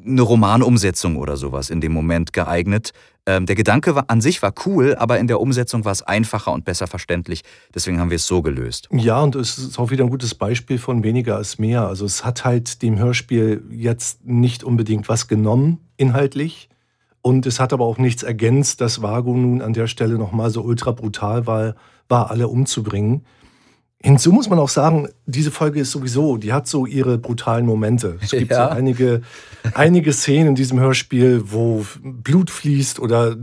eine 0.05 0.21
Romanumsetzung 0.21 1.15
oder 1.15 1.35
sowas 1.35 1.71
in 1.71 1.81
dem 1.81 1.93
Moment 1.93 2.31
geeignet. 2.31 2.91
Ähm, 3.29 3.45
der 3.45 3.55
Gedanke 3.55 3.93
war, 3.93 4.05
an 4.07 4.21
sich 4.21 4.41
war 4.41 4.55
cool, 4.65 4.95
aber 4.95 5.19
in 5.19 5.27
der 5.27 5.39
Umsetzung 5.39 5.85
war 5.85 5.91
es 5.91 6.01
einfacher 6.01 6.51
und 6.51 6.65
besser 6.65 6.87
verständlich. 6.87 7.43
Deswegen 7.75 7.99
haben 7.99 8.09
wir 8.09 8.15
es 8.15 8.25
so 8.25 8.41
gelöst. 8.41 8.89
Ja, 8.91 9.21
und 9.21 9.35
es 9.35 9.59
ist 9.59 9.77
auch 9.77 9.91
wieder 9.91 10.03
ein 10.03 10.09
gutes 10.09 10.33
Beispiel 10.33 10.79
von 10.79 11.03
weniger 11.03 11.39
ist 11.39 11.59
mehr. 11.59 11.87
Also 11.87 12.05
es 12.05 12.25
hat 12.25 12.43
halt 12.43 12.81
dem 12.81 12.97
Hörspiel 12.97 13.63
jetzt 13.69 14.25
nicht 14.25 14.63
unbedingt 14.63 15.09
was 15.09 15.27
genommen, 15.27 15.77
inhaltlich. 15.95 16.69
Und 17.21 17.45
es 17.45 17.59
hat 17.59 17.71
aber 17.71 17.85
auch 17.85 17.99
nichts 17.99 18.23
ergänzt, 18.23 18.81
dass 18.81 19.03
Vago 19.03 19.35
nun 19.35 19.61
an 19.61 19.73
der 19.73 19.85
Stelle 19.85 20.17
nochmal 20.17 20.49
so 20.49 20.63
ultra 20.63 20.91
brutal 20.91 21.45
war, 21.45 21.75
war, 22.07 22.31
alle 22.31 22.47
umzubringen. 22.47 23.25
Hinzu 24.01 24.31
muss 24.31 24.49
man 24.49 24.59
auch 24.59 24.69
sagen, 24.69 25.09
diese 25.25 25.51
Folge 25.51 25.81
ist 25.81 25.91
sowieso, 25.91 26.37
die 26.37 26.53
hat 26.53 26.67
so 26.67 26.85
ihre 26.85 27.17
brutalen 27.17 27.65
Momente. 27.65 28.17
Es 28.21 28.31
gibt 28.31 28.51
ja. 28.51 28.69
so 28.69 28.75
einige, 28.75 29.21
einige 29.73 30.13
Szenen 30.13 30.49
in 30.49 30.55
diesem 30.55 30.79
Hörspiel, 30.79 31.43
wo 31.45 31.85
Blut 32.01 32.49
fließt 32.49 32.99
oder 32.99 33.35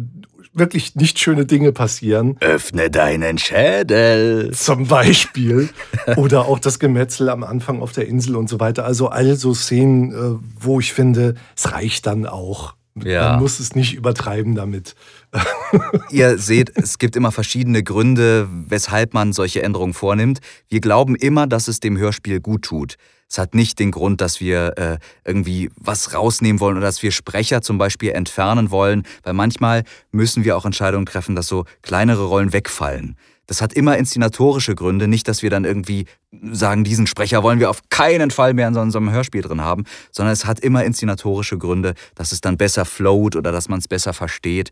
wirklich 0.54 0.94
nicht 0.96 1.18
schöne 1.18 1.44
Dinge 1.44 1.72
passieren. 1.72 2.36
Öffne 2.40 2.90
deinen 2.90 3.36
Schädel. 3.36 4.52
Zum 4.52 4.86
Beispiel. 4.86 5.68
Oder 6.16 6.46
auch 6.46 6.58
das 6.58 6.78
Gemetzel 6.78 7.28
am 7.28 7.44
Anfang 7.44 7.82
auf 7.82 7.92
der 7.92 8.08
Insel 8.08 8.36
und 8.36 8.48
so 8.48 8.58
weiter. 8.58 8.86
Also 8.86 9.08
all 9.08 9.36
so 9.36 9.52
Szenen, 9.52 10.12
äh, 10.12 10.38
wo 10.58 10.80
ich 10.80 10.94
finde, 10.94 11.34
es 11.54 11.72
reicht 11.72 12.06
dann 12.06 12.26
auch. 12.26 12.75
Ja. 13.04 13.32
Man 13.32 13.40
muss 13.40 13.60
es 13.60 13.75
nicht 13.75 13.94
übertreiben 13.94 14.54
damit. 14.54 14.94
Ihr 16.11 16.38
seht, 16.38 16.73
es 16.76 16.99
gibt 16.99 17.16
immer 17.16 17.33
verschiedene 17.33 17.83
Gründe, 17.83 18.49
weshalb 18.50 19.14
man 19.14 19.33
solche 19.33 19.62
Änderungen 19.62 19.95
vornimmt. 19.95 20.40
Wir 20.69 20.81
glauben 20.81 21.16
immer, 21.16 21.47
dass 21.47 21.69
es 21.69 21.81
dem 21.81 21.99
Hörspiel 21.99 22.40
gut 22.40 22.62
tut. 22.62 22.97
Es 23.28 23.38
hat 23.38 23.55
nicht 23.55 23.78
den 23.78 23.90
Grund, 23.90 24.21
dass 24.21 24.40
wir 24.40 24.78
äh, 24.78 24.99
irgendwie 25.25 25.71
was 25.76 26.14
rausnehmen 26.14 26.61
wollen 26.61 26.76
oder 26.76 26.87
dass 26.87 27.02
wir 27.02 27.11
Sprecher 27.11 27.61
zum 27.61 27.76
Beispiel 27.76 28.12
entfernen 28.12 28.71
wollen, 28.71 29.02
weil 29.25 29.33
manchmal 29.33 29.83
müssen 30.12 30.45
wir 30.45 30.57
auch 30.57 30.64
Entscheidungen 30.64 31.07
treffen, 31.07 31.35
dass 31.35 31.49
so 31.49 31.64
kleinere 31.83 32.26
Rollen 32.26 32.52
wegfallen. 32.52 33.16
Das 33.47 33.62
hat 33.62 33.73
immer 33.73 33.97
inszenatorische 33.97 34.75
Gründe, 34.75 35.07
nicht, 35.07 35.28
dass 35.28 35.43
wir 35.43 35.50
dann 35.50 35.64
irgendwie 35.64 36.07
sagen, 36.50 36.85
diesen 36.85 37.07
Sprecher 37.07 37.43
wollen 37.43 37.61
wir 37.61 37.71
auf 37.71 37.81
keinen 37.90 38.31
Fall 38.31 38.55
mehr 38.55 38.69
in 38.69 38.75
so 38.75 38.81
einem 38.81 39.11
Hörspiel 39.11 39.43
drin 39.43 39.61
haben, 39.61 39.85
sondern 40.11 40.33
es 40.33 40.47
hat 40.47 40.61
immer 40.61 40.85
inszenatorische 40.85 41.57
Gründe, 41.57 41.95
dass 42.14 42.33
es 42.33 42.40
dann 42.40 42.57
besser 42.57 42.85
float 42.85 43.37
oder 43.37 43.52
dass 43.52 43.69
man 43.69 43.78
es 43.78 43.88
besser 43.88 44.12
versteht. 44.12 44.71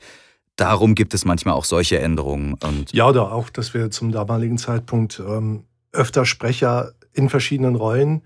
Darum 0.56 0.94
gibt 0.94 1.14
es 1.14 1.24
manchmal 1.24 1.54
auch 1.54 1.64
solche 1.64 1.98
Änderungen. 1.98 2.54
Und 2.54 2.92
ja, 2.92 3.08
oder 3.08 3.32
auch, 3.32 3.50
dass 3.50 3.74
wir 3.74 3.90
zum 3.90 4.12
damaligen 4.12 4.58
Zeitpunkt 4.58 5.20
ähm, 5.20 5.64
öfter 5.92 6.24
Sprecher 6.26 6.92
in 7.12 7.28
verschiedenen 7.28 7.74
Rollen 7.74 8.22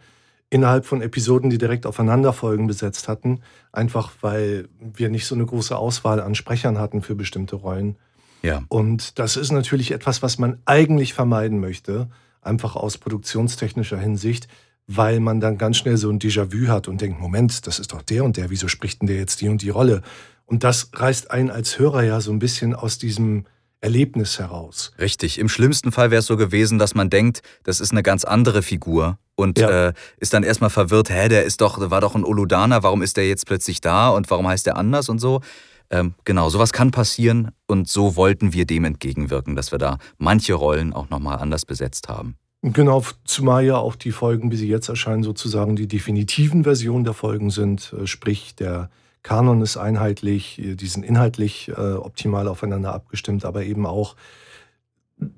innerhalb 0.51 0.87
von 0.87 1.03
Episoden, 1.03 1.51
die 1.51 1.59
direkt 1.59 1.87
aufeinanderfolgen, 1.87 2.67
besetzt 2.67 3.09
hatten. 3.09 3.41
Einfach 3.73 4.13
weil 4.21 4.69
wir 4.81 5.09
nicht 5.09 5.27
so 5.27 5.35
eine 5.35 5.47
große 5.47 5.77
Auswahl 5.77 6.21
an 6.21 6.35
Sprechern 6.35 6.79
hatten 6.79 7.03
für 7.03 7.15
bestimmte 7.15 7.57
Rollen. 7.57 7.97
Ja. 8.43 8.63
Und 8.69 9.19
das 9.19 9.37
ist 9.37 9.53
natürlich 9.53 9.91
etwas, 9.91 10.23
was 10.23 10.39
man 10.39 10.59
eigentlich 10.65 11.13
vermeiden 11.13 11.61
möchte, 11.61 12.09
einfach 12.41 12.77
aus 12.77 12.99
produktionstechnischer 12.99 13.99
Hinsicht, 13.99 14.49
weil 14.87 15.21
man 15.21 15.41
dann 15.41 15.59
ganz 15.59 15.77
schnell 15.77 15.97
so 15.97 16.09
ein 16.09 16.19
Déjà-vu 16.19 16.69
hat 16.69 16.89
und 16.89 17.01
denkt, 17.01 17.21
Moment, 17.21 17.67
das 17.67 17.79
ist 17.79 17.93
doch 17.93 18.03
der 18.03 18.25
und 18.25 18.37
der, 18.37 18.49
wieso 18.49 18.69
spricht 18.69 19.03
denn 19.03 19.09
der 19.09 19.17
jetzt 19.17 19.41
die 19.41 19.49
und 19.49 19.61
die 19.61 19.71
Rolle? 19.71 20.03
Und 20.49 20.65
das 20.65 20.91
reißt 20.95 21.31
einen 21.31 21.51
als 21.51 21.79
Hörer 21.79 22.03
ja 22.05 22.23
so 22.23 22.33
ein 22.33 22.39
bisschen 22.39 22.75
aus 22.75 22.97
diesem 22.97 23.45
Erlebnis 23.83 24.39
heraus. 24.39 24.93
Richtig. 24.99 25.39
Im 25.39 25.49
schlimmsten 25.49 25.93
Fall 25.93 26.11
wäre 26.11 26.21
es 26.21 26.27
so 26.27 26.39
gewesen, 26.39 26.79
dass 26.79 26.95
man 26.95 27.11
denkt, 27.11 27.43
das 27.65 27.81
ist 27.81 27.93
eine 27.93 28.03
ganz 28.03 28.25
andere 28.25 28.63
Figur 28.63 29.19
und 29.37 29.59
ja. 29.59 29.89
äh, 29.89 29.93
ist 30.17 30.33
dann 30.33 30.43
erstmal 30.43 30.71
verwirrt, 30.71 31.11
hä, 31.11 31.29
der 31.29 31.45
ist 31.45 31.61
doch, 31.61 31.79
war 31.91 32.01
doch 32.01 32.15
ein 32.15 32.25
Oludaner, 32.25 32.83
warum 32.83 33.03
ist 33.03 33.19
der 33.19 33.29
jetzt 33.29 33.47
plötzlich 33.47 33.83
da 33.83 34.09
und 34.09 34.31
warum 34.31 34.49
heißt 34.49 34.65
der 34.65 34.79
anders 34.79 35.11
und 35.11 35.19
so. 35.19 35.43
Ähm, 35.91 36.15
genau, 36.25 36.49
sowas 36.49 36.73
kann 36.73 36.93
passieren 36.93 37.53
und 37.67 37.89
so 37.89 38.17
wollten 38.17 38.55
wir 38.55 38.65
dem 38.65 38.85
entgegenwirken, 38.85 39.55
dass 39.55 39.71
wir 39.71 39.79
da 39.79 39.99
manche 40.17 40.55
Rollen 40.55 40.95
auch 40.95 41.11
nochmal 41.11 41.39
anders 41.39 41.67
besetzt 41.67 42.09
haben. 42.09 42.37
Genau, 42.63 43.05
zumal 43.25 43.65
ja 43.65 43.77
auch 43.77 43.97
die 43.97 44.13
Folgen, 44.13 44.51
wie 44.51 44.57
sie 44.57 44.69
jetzt 44.69 44.89
erscheinen, 44.89 45.23
sozusagen 45.23 45.77
die 45.77 45.87
definitiven 45.87 46.65
Versionen 46.65 47.05
der 47.05 47.15
Folgen 47.15 47.51
sind. 47.51 47.93
Äh, 47.93 48.07
sprich, 48.07 48.57
der 48.57 48.89
Kanon 49.23 49.63
ist 49.63 49.77
einheitlich, 49.77 50.61
die 50.63 50.87
sind 50.87 51.05
inhaltlich 51.05 51.69
äh, 51.69 51.73
optimal 51.73 52.49
aufeinander 52.49 52.95
abgestimmt, 52.95 53.45
aber 53.45 53.65
eben 53.65 53.87
auch 53.87 54.17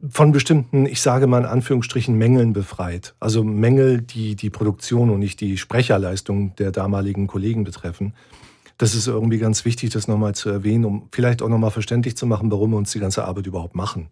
von 0.08 0.32
bestimmten, 0.32 0.86
ich 0.86 1.00
sage 1.00 1.26
mal 1.26 1.38
in 1.38 1.46
Anführungsstrichen, 1.46 2.16
Mängeln 2.16 2.52
befreit. 2.52 3.14
Also 3.18 3.44
Mängel, 3.44 4.02
die 4.02 4.36
die 4.36 4.50
Produktion 4.50 5.10
und 5.10 5.20
nicht 5.20 5.40
die 5.40 5.56
Sprecherleistung 5.56 6.54
der 6.56 6.70
damaligen 6.70 7.26
Kollegen 7.26 7.64
betreffen. 7.64 8.14
das 8.78 8.94
ist 8.94 9.06
irgendwie 9.06 9.38
ganz 9.38 9.66
wichtig, 9.66 9.90
das 9.90 10.08
nochmal 10.08 10.34
zu 10.34 10.48
erwähnen, 10.48 10.86
um 10.86 11.08
vielleicht 11.10 11.42
auch 11.42 11.48
nochmal 11.48 11.70
verständlich 11.70 12.16
zu 12.16 12.26
machen, 12.26 12.50
warum 12.50 12.70
wir 12.70 12.78
uns 12.78 12.92
die 12.92 12.98
ganze 12.98 13.24
Arbeit 13.24 13.46
überhaupt 13.46 13.74
machen. 13.74 14.08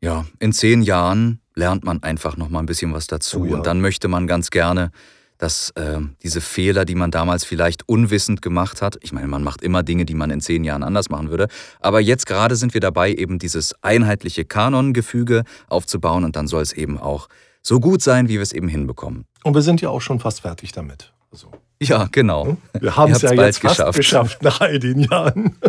Ja, 0.00 0.26
in 0.40 0.52
zehn 0.52 0.82
Jahren 0.82 1.40
lernt 1.54 1.84
man 1.84 2.02
einfach 2.02 2.36
nochmal 2.36 2.62
ein 2.62 2.66
bisschen 2.66 2.92
was 2.92 3.06
dazu. 3.06 3.42
Oh 3.42 3.44
ja. 3.44 3.56
Und 3.56 3.66
dann 3.66 3.80
möchte 3.80 4.08
man 4.08 4.26
ganz 4.26 4.50
gerne, 4.50 4.90
dass 5.38 5.70
äh, 5.70 6.00
diese 6.22 6.40
Fehler, 6.40 6.84
die 6.84 6.94
man 6.94 7.10
damals 7.10 7.44
vielleicht 7.44 7.88
unwissend 7.88 8.42
gemacht 8.42 8.82
hat, 8.82 8.98
ich 9.00 9.12
meine, 9.12 9.28
man 9.28 9.42
macht 9.42 9.62
immer 9.62 9.82
Dinge, 9.82 10.04
die 10.04 10.14
man 10.14 10.30
in 10.30 10.40
zehn 10.40 10.64
Jahren 10.64 10.82
anders 10.82 11.08
machen 11.08 11.30
würde, 11.30 11.48
aber 11.80 12.00
jetzt 12.00 12.26
gerade 12.26 12.56
sind 12.56 12.74
wir 12.74 12.80
dabei, 12.80 13.12
eben 13.12 13.38
dieses 13.38 13.74
einheitliche 13.82 14.44
Kanongefüge 14.44 15.44
aufzubauen 15.68 16.24
und 16.24 16.36
dann 16.36 16.48
soll 16.48 16.62
es 16.62 16.72
eben 16.72 16.98
auch 16.98 17.28
so 17.62 17.80
gut 17.80 18.02
sein, 18.02 18.28
wie 18.28 18.34
wir 18.34 18.42
es 18.42 18.52
eben 18.52 18.68
hinbekommen. 18.68 19.24
Und 19.44 19.54
wir 19.54 19.62
sind 19.62 19.80
ja 19.80 19.88
auch 19.90 20.00
schon 20.00 20.20
fast 20.20 20.40
fertig 20.40 20.72
damit. 20.72 21.12
Also, 21.30 21.50
Ja, 21.80 22.08
genau. 22.10 22.56
wir 22.78 22.96
haben 22.96 23.12
es 23.12 23.22
ja 23.22 23.32
jetzt 23.32 23.60
fast 23.60 23.76
geschafft. 23.76 23.96
geschafft. 23.96 24.42
nach 24.42 24.60
all 24.60 24.78
den 24.78 25.00
Jahren. 25.00 25.56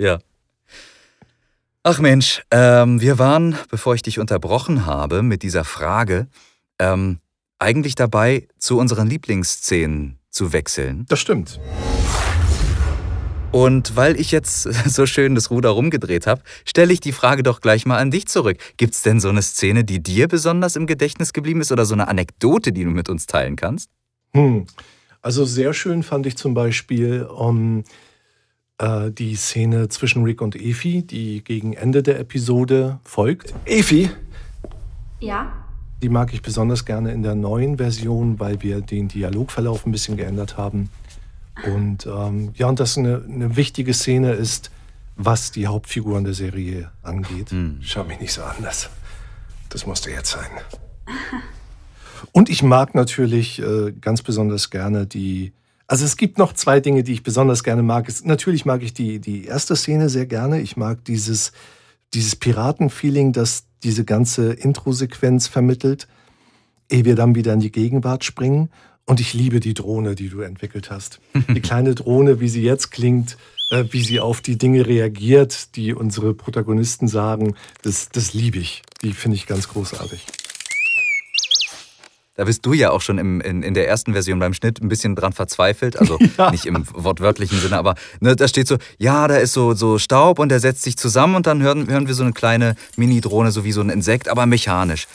Ja. 0.00 0.18
Ach 1.84 2.00
Mensch, 2.00 2.42
ähm, 2.50 3.00
wir 3.00 3.20
waren, 3.20 3.56
bevor 3.70 3.94
ich 3.94 4.02
dich 4.02 4.18
unterbrochen 4.18 4.84
habe 4.84 5.22
mit 5.22 5.44
dieser 5.44 5.62
Frage, 5.62 6.26
ähm, 6.80 7.20
eigentlich 7.62 7.94
dabei, 7.94 8.48
zu 8.58 8.78
unseren 8.78 9.06
Lieblingsszenen 9.06 10.18
zu 10.30 10.52
wechseln. 10.52 11.06
Das 11.08 11.20
stimmt. 11.20 11.60
Und 13.52 13.96
weil 13.96 14.18
ich 14.18 14.32
jetzt 14.32 14.62
so 14.88 15.06
schön 15.06 15.34
das 15.34 15.50
Ruder 15.50 15.70
rumgedreht 15.70 16.26
habe, 16.26 16.42
stelle 16.64 16.92
ich 16.92 17.00
die 17.00 17.12
Frage 17.12 17.42
doch 17.42 17.60
gleich 17.60 17.86
mal 17.86 17.98
an 17.98 18.10
dich 18.10 18.26
zurück. 18.26 18.56
Gibt 18.76 18.94
es 18.94 19.02
denn 19.02 19.20
so 19.20 19.28
eine 19.28 19.42
Szene, 19.42 19.84
die 19.84 20.02
dir 20.02 20.26
besonders 20.26 20.76
im 20.76 20.86
Gedächtnis 20.86 21.32
geblieben 21.32 21.60
ist 21.60 21.70
oder 21.70 21.84
so 21.84 21.94
eine 21.94 22.08
Anekdote, 22.08 22.72
die 22.72 22.84
du 22.84 22.90
mit 22.90 23.08
uns 23.08 23.26
teilen 23.26 23.56
kannst? 23.56 23.90
Hm. 24.34 24.66
Also 25.20 25.44
sehr 25.44 25.72
schön 25.72 26.02
fand 26.02 26.26
ich 26.26 26.36
zum 26.36 26.54
Beispiel 26.54 27.22
um, 27.22 27.84
äh, 28.78 29.10
die 29.12 29.36
Szene 29.36 29.88
zwischen 29.88 30.24
Rick 30.24 30.40
und 30.40 30.56
Efi, 30.56 31.02
die 31.02 31.44
gegen 31.44 31.74
Ende 31.74 32.02
der 32.02 32.18
Episode 32.18 32.98
folgt. 33.04 33.54
Efi, 33.66 34.10
Ja? 35.20 35.61
Die 36.02 36.08
mag 36.08 36.34
ich 36.34 36.42
besonders 36.42 36.84
gerne 36.84 37.12
in 37.12 37.22
der 37.22 37.34
neuen 37.34 37.78
Version, 37.78 38.40
weil 38.40 38.60
wir 38.62 38.80
den 38.80 39.08
Dialogverlauf 39.08 39.86
ein 39.86 39.92
bisschen 39.92 40.16
geändert 40.16 40.56
haben. 40.56 40.90
Und 41.64 42.06
ähm, 42.06 42.50
ja, 42.54 42.66
und 42.66 42.80
das 42.80 42.98
eine, 42.98 43.22
eine 43.28 43.56
wichtige 43.56 43.94
Szene 43.94 44.32
ist, 44.32 44.70
was 45.16 45.52
die 45.52 45.66
Hauptfiguren 45.66 46.24
der 46.24 46.34
Serie 46.34 46.90
angeht. 47.02 47.52
Schau 47.82 48.04
mich 48.04 48.18
nicht 48.20 48.32
so 48.32 48.42
an, 48.42 48.56
das, 48.62 48.90
das 49.68 49.86
musste 49.86 50.10
jetzt 50.10 50.30
sein. 50.30 50.50
Und 52.30 52.48
ich 52.48 52.62
mag 52.62 52.94
natürlich 52.94 53.60
äh, 53.60 53.92
ganz 54.00 54.22
besonders 54.22 54.70
gerne 54.70 55.06
die. 55.06 55.52
Also 55.86 56.04
es 56.04 56.16
gibt 56.16 56.38
noch 56.38 56.54
zwei 56.54 56.80
Dinge, 56.80 57.02
die 57.02 57.12
ich 57.12 57.22
besonders 57.22 57.64
gerne 57.64 57.82
mag. 57.82 58.08
Es, 58.08 58.24
natürlich 58.24 58.64
mag 58.64 58.82
ich 58.82 58.94
die, 58.94 59.18
die 59.18 59.44
erste 59.44 59.76
Szene 59.76 60.08
sehr 60.08 60.26
gerne. 60.26 60.60
Ich 60.60 60.76
mag 60.76 61.04
dieses, 61.04 61.52
dieses 62.14 62.36
Piratenfeeling, 62.36 63.32
das 63.32 63.64
diese 63.82 64.04
ganze 64.04 64.52
Intro-Sequenz 64.52 65.48
vermittelt, 65.48 66.08
ehe 66.88 67.04
wir 67.04 67.14
dann 67.14 67.34
wieder 67.34 67.52
in 67.52 67.60
die 67.60 67.72
Gegenwart 67.72 68.24
springen. 68.24 68.70
Und 69.04 69.18
ich 69.20 69.34
liebe 69.34 69.60
die 69.60 69.74
Drohne, 69.74 70.14
die 70.14 70.28
du 70.28 70.40
entwickelt 70.40 70.90
hast. 70.90 71.20
Die 71.48 71.60
kleine 71.60 71.96
Drohne, 71.96 72.38
wie 72.38 72.48
sie 72.48 72.62
jetzt 72.62 72.92
klingt, 72.92 73.36
äh, 73.70 73.84
wie 73.90 74.02
sie 74.02 74.20
auf 74.20 74.40
die 74.40 74.56
Dinge 74.56 74.86
reagiert, 74.86 75.74
die 75.74 75.92
unsere 75.92 76.34
Protagonisten 76.34 77.08
sagen, 77.08 77.56
das, 77.82 78.10
das 78.10 78.32
liebe 78.32 78.58
ich. 78.58 78.82
Die 79.02 79.12
finde 79.12 79.36
ich 79.36 79.46
ganz 79.46 79.68
großartig. 79.68 80.24
Da 82.42 82.46
bist 82.46 82.66
du 82.66 82.72
ja 82.72 82.90
auch 82.90 83.00
schon 83.02 83.18
im, 83.18 83.40
in, 83.40 83.62
in 83.62 83.72
der 83.72 83.86
ersten 83.86 84.14
Version 84.14 84.40
beim 84.40 84.52
Schnitt 84.52 84.82
ein 84.82 84.88
bisschen 84.88 85.14
dran 85.14 85.32
verzweifelt. 85.32 85.96
Also 85.96 86.18
Ja. 86.36 86.50
nicht 86.50 86.66
im 86.66 86.84
wortwörtlichen 86.92 87.60
Sinne, 87.60 87.78
aber 87.78 87.94
ne, 88.18 88.34
da 88.34 88.48
steht 88.48 88.66
so, 88.66 88.78
ja, 88.98 89.28
da 89.28 89.36
ist 89.36 89.52
so, 89.52 89.74
so 89.74 89.96
Staub 90.00 90.40
und 90.40 90.48
der 90.48 90.58
setzt 90.58 90.82
sich 90.82 90.96
zusammen 90.96 91.36
und 91.36 91.46
dann 91.46 91.62
hören, 91.62 91.86
hören 91.86 92.08
wir 92.08 92.14
so 92.16 92.24
eine 92.24 92.32
kleine 92.32 92.74
Mini-Drohne, 92.96 93.52
so 93.52 93.62
wie 93.62 93.70
so 93.70 93.80
ein 93.80 93.90
Insekt, 93.90 94.28
aber 94.28 94.46
mechanisch. 94.46 95.06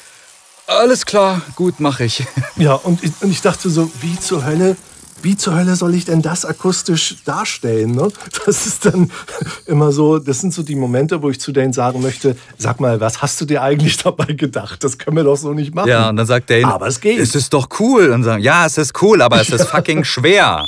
Alles 0.67 1.05
klar, 1.05 1.41
gut, 1.57 1.81
mache 1.81 2.05
ich. 2.05 2.23
Ja, 2.55 2.75
und 2.75 3.03
ich, 3.03 3.11
und 3.19 3.29
ich 3.29 3.41
dachte 3.41 3.69
so, 3.69 3.91
wie 3.99 4.17
zur 4.17 4.45
Hölle, 4.45 4.77
wie 5.21 5.35
zur 5.35 5.55
Hölle 5.55 5.75
soll 5.75 5.95
ich 5.95 6.05
denn 6.05 6.21
das 6.21 6.45
akustisch 6.45 7.17
darstellen? 7.25 7.91
Ne? 7.91 8.09
Das 8.45 8.65
ist 8.65 8.85
dann 8.85 9.11
immer 9.65 9.91
so, 9.91 10.19
das 10.19 10.39
sind 10.39 10.53
so 10.53 10.63
die 10.63 10.75
Momente, 10.75 11.21
wo 11.21 11.29
ich 11.29 11.39
zu 11.39 11.51
denen 11.51 11.73
sagen 11.73 12.01
möchte, 12.01 12.37
sag 12.57 12.79
mal, 12.79 12.99
was 12.99 13.21
hast 13.21 13.39
du 13.41 13.45
dir 13.45 13.61
eigentlich 13.61 13.97
dabei 14.03 14.33
gedacht? 14.33 14.83
Das 14.83 14.97
können 14.97 15.17
wir 15.17 15.23
doch 15.23 15.37
so 15.37 15.53
nicht 15.53 15.73
machen. 15.73 15.89
Ja, 15.89 16.09
und 16.09 16.15
dann 16.15 16.27
sagt 16.27 16.49
Dane, 16.49 16.65
Aber 16.65 16.87
es 16.87 16.99
geht. 17.01 17.19
Es 17.19 17.35
ist 17.35 17.53
doch 17.53 17.67
cool. 17.79 18.09
Und 18.09 18.23
sagen, 18.23 18.43
ja, 18.43 18.65
es 18.65 18.77
ist 18.77 19.01
cool, 19.01 19.21
aber 19.21 19.41
es 19.41 19.49
ist 19.49 19.65
fucking 19.69 20.03
schwer. 20.03 20.65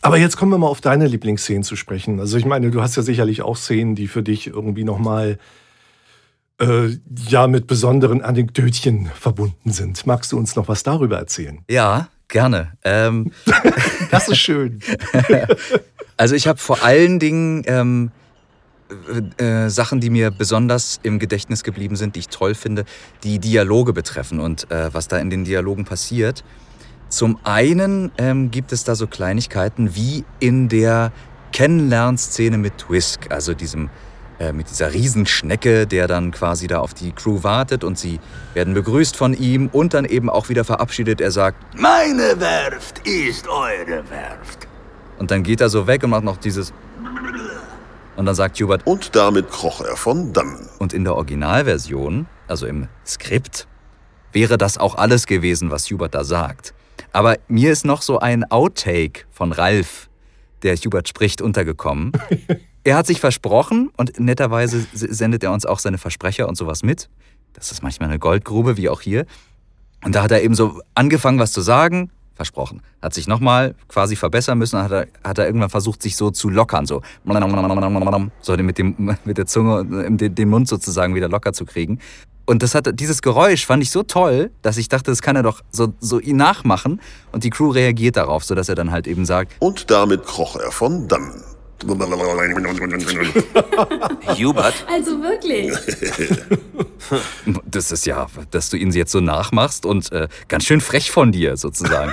Aber 0.00 0.18
jetzt 0.18 0.36
kommen 0.36 0.50
wir 0.50 0.58
mal 0.58 0.66
auf 0.66 0.80
deine 0.80 1.06
Lieblingsszenen 1.06 1.62
zu 1.62 1.76
sprechen. 1.76 2.18
Also 2.18 2.36
ich 2.36 2.44
meine, 2.44 2.70
du 2.70 2.82
hast 2.82 2.96
ja 2.96 3.02
sicherlich 3.02 3.42
auch 3.42 3.56
Szenen, 3.56 3.94
die 3.94 4.08
für 4.08 4.22
dich 4.22 4.48
irgendwie 4.48 4.82
nochmal 4.82 5.38
äh, 6.60 6.96
ja, 7.28 7.46
mit 7.46 7.66
besonderen 7.66 8.20
Anekdötchen 8.20 9.10
verbunden 9.14 9.70
sind. 9.70 10.04
Magst 10.06 10.32
du 10.32 10.38
uns 10.38 10.56
noch 10.56 10.68
was 10.68 10.82
darüber 10.82 11.18
erzählen? 11.18 11.60
Ja, 11.68 12.08
gerne. 12.32 12.72
Ähm, 12.82 13.30
Das 14.10 14.28
ist 14.28 14.38
schön. 14.38 14.80
Also 16.18 16.36
ich 16.36 16.46
habe 16.46 16.58
vor 16.58 16.84
allen 16.84 17.18
Dingen 17.18 17.64
ähm, 17.66 18.12
äh, 19.38 19.64
äh, 19.64 19.70
Sachen, 19.70 19.98
die 20.00 20.10
mir 20.10 20.30
besonders 20.30 21.00
im 21.02 21.18
Gedächtnis 21.18 21.64
geblieben 21.64 21.96
sind, 21.96 22.14
die 22.14 22.20
ich 22.20 22.28
toll 22.28 22.54
finde, 22.54 22.84
die 23.24 23.38
Dialoge 23.38 23.92
betreffen 23.92 24.38
und 24.38 24.70
äh, 24.70 24.92
was 24.94 25.08
da 25.08 25.18
in 25.18 25.30
den 25.30 25.44
Dialogen 25.44 25.84
passiert. 25.84 26.44
Zum 27.08 27.38
einen 27.44 28.12
ähm, 28.18 28.50
gibt 28.52 28.72
es 28.72 28.84
da 28.84 28.94
so 28.94 29.06
Kleinigkeiten 29.06 29.96
wie 29.96 30.24
in 30.38 30.68
der 30.68 31.12
Kennenlernszene 31.52 32.58
mit 32.58 32.78
Twisk, 32.78 33.32
also 33.32 33.54
diesem 33.54 33.90
äh, 34.42 34.52
mit 34.52 34.68
dieser 34.70 34.92
Riesenschnecke, 34.92 35.86
der 35.86 36.08
dann 36.08 36.32
quasi 36.32 36.66
da 36.66 36.80
auf 36.80 36.94
die 36.94 37.12
Crew 37.12 37.44
wartet 37.44 37.84
und 37.84 37.96
sie 37.96 38.18
werden 38.54 38.74
begrüßt 38.74 39.16
von 39.16 39.34
ihm 39.34 39.68
und 39.72 39.94
dann 39.94 40.04
eben 40.04 40.28
auch 40.28 40.48
wieder 40.48 40.64
verabschiedet. 40.64 41.20
Er 41.20 41.30
sagt, 41.30 41.56
Meine 41.78 42.40
Werft 42.40 43.06
ist 43.06 43.46
eure 43.48 44.02
Werft. 44.10 44.66
und 45.18 45.30
dann 45.30 45.44
geht 45.44 45.60
er 45.60 45.68
so 45.68 45.86
weg 45.86 46.02
und 46.02 46.10
macht 46.10 46.24
noch 46.24 46.38
dieses. 46.38 46.72
Und 48.16 48.26
dann 48.26 48.34
sagt 48.34 48.60
Hubert, 48.60 48.84
Und 48.84 49.14
damit 49.14 49.48
kroch 49.48 49.80
er 49.80 49.96
von 49.96 50.32
dannen. 50.32 50.68
und 50.80 50.92
in 50.92 51.04
der 51.04 51.14
Originalversion, 51.14 52.26
also 52.48 52.66
im 52.66 52.88
Skript, 53.06 53.66
wäre 54.32 54.58
das 54.58 54.76
auch 54.76 54.96
alles 54.96 55.26
gewesen, 55.26 55.70
was 55.70 55.88
Hubert 55.90 56.14
da 56.16 56.24
sagt. 56.24 56.74
Aber 57.12 57.36
mir 57.46 57.70
ist 57.70 57.84
noch 57.84 58.02
so 58.02 58.18
ein 58.18 58.50
Outtake 58.50 59.24
von 59.30 59.52
Ralf, 59.52 60.08
der 60.62 60.74
Hubert 60.76 61.08
spricht, 61.08 61.40
untergekommen. 61.40 62.12
er 62.84 62.96
hat 62.96 63.06
sich 63.06 63.20
versprochen 63.20 63.90
und 63.96 64.18
netterweise 64.18 64.84
sendet 64.92 65.44
er 65.44 65.52
uns 65.52 65.66
auch 65.66 65.78
seine 65.78 65.98
Versprecher 65.98 66.48
und 66.48 66.56
sowas 66.56 66.82
mit. 66.82 67.08
Das 67.52 67.70
ist 67.70 67.82
manchmal 67.82 68.08
eine 68.08 68.18
Goldgrube, 68.18 68.76
wie 68.76 68.88
auch 68.88 69.00
hier. 69.00 69.26
Und 70.04 70.14
da 70.14 70.22
hat 70.22 70.32
er 70.32 70.42
eben 70.42 70.54
so 70.54 70.80
angefangen, 70.94 71.38
was 71.38 71.52
zu 71.52 71.60
sagen, 71.60 72.10
versprochen. 72.34 72.82
Hat 73.00 73.14
sich 73.14 73.28
nochmal 73.28 73.74
quasi 73.88 74.16
verbessern 74.16 74.58
müssen, 74.58 74.82
hat 74.82 74.90
er, 74.90 75.06
hat 75.22 75.38
er 75.38 75.46
irgendwann 75.46 75.70
versucht, 75.70 76.02
sich 76.02 76.16
so 76.16 76.30
zu 76.30 76.48
lockern, 76.48 76.86
so, 76.86 77.02
so 78.40 78.56
mit, 78.56 78.78
dem, 78.78 79.16
mit 79.24 79.38
der 79.38 79.46
Zunge, 79.46 80.06
äh, 80.06 80.30
den 80.30 80.48
Mund 80.48 80.66
sozusagen 80.66 81.14
wieder 81.14 81.28
locker 81.28 81.52
zu 81.52 81.64
kriegen. 81.64 82.00
Und 82.44 82.64
das 82.64 82.74
hat, 82.74 82.88
dieses 82.98 83.22
Geräusch 83.22 83.64
fand 83.66 83.82
ich 83.82 83.90
so 83.90 84.02
toll, 84.02 84.50
dass 84.62 84.76
ich 84.76 84.88
dachte, 84.88 85.12
das 85.12 85.22
kann 85.22 85.36
er 85.36 85.44
doch 85.44 85.60
so, 85.70 85.92
so 86.00 86.18
ihn 86.18 86.36
nachmachen. 86.36 87.00
Und 87.30 87.44
die 87.44 87.50
Crew 87.50 87.70
reagiert 87.70 88.16
darauf, 88.16 88.44
sodass 88.44 88.68
er 88.68 88.74
dann 88.74 88.90
halt 88.90 89.06
eben 89.06 89.24
sagt, 89.24 89.52
Und 89.60 89.90
damit 89.90 90.24
kroch 90.24 90.56
er 90.56 90.72
von 90.72 91.06
dannen. 91.06 91.51
Hubert, 94.38 94.74
Also 94.92 95.22
wirklich. 95.22 95.72
das 97.66 97.92
ist 97.92 98.06
ja, 98.06 98.26
dass 98.50 98.70
du 98.70 98.76
ihn 98.76 98.90
jetzt 98.92 99.12
so 99.12 99.20
nachmachst 99.20 99.86
und 99.86 100.10
äh, 100.12 100.28
ganz 100.48 100.64
schön 100.64 100.80
frech 100.80 101.10
von 101.10 101.32
dir 101.32 101.56
sozusagen. 101.56 102.12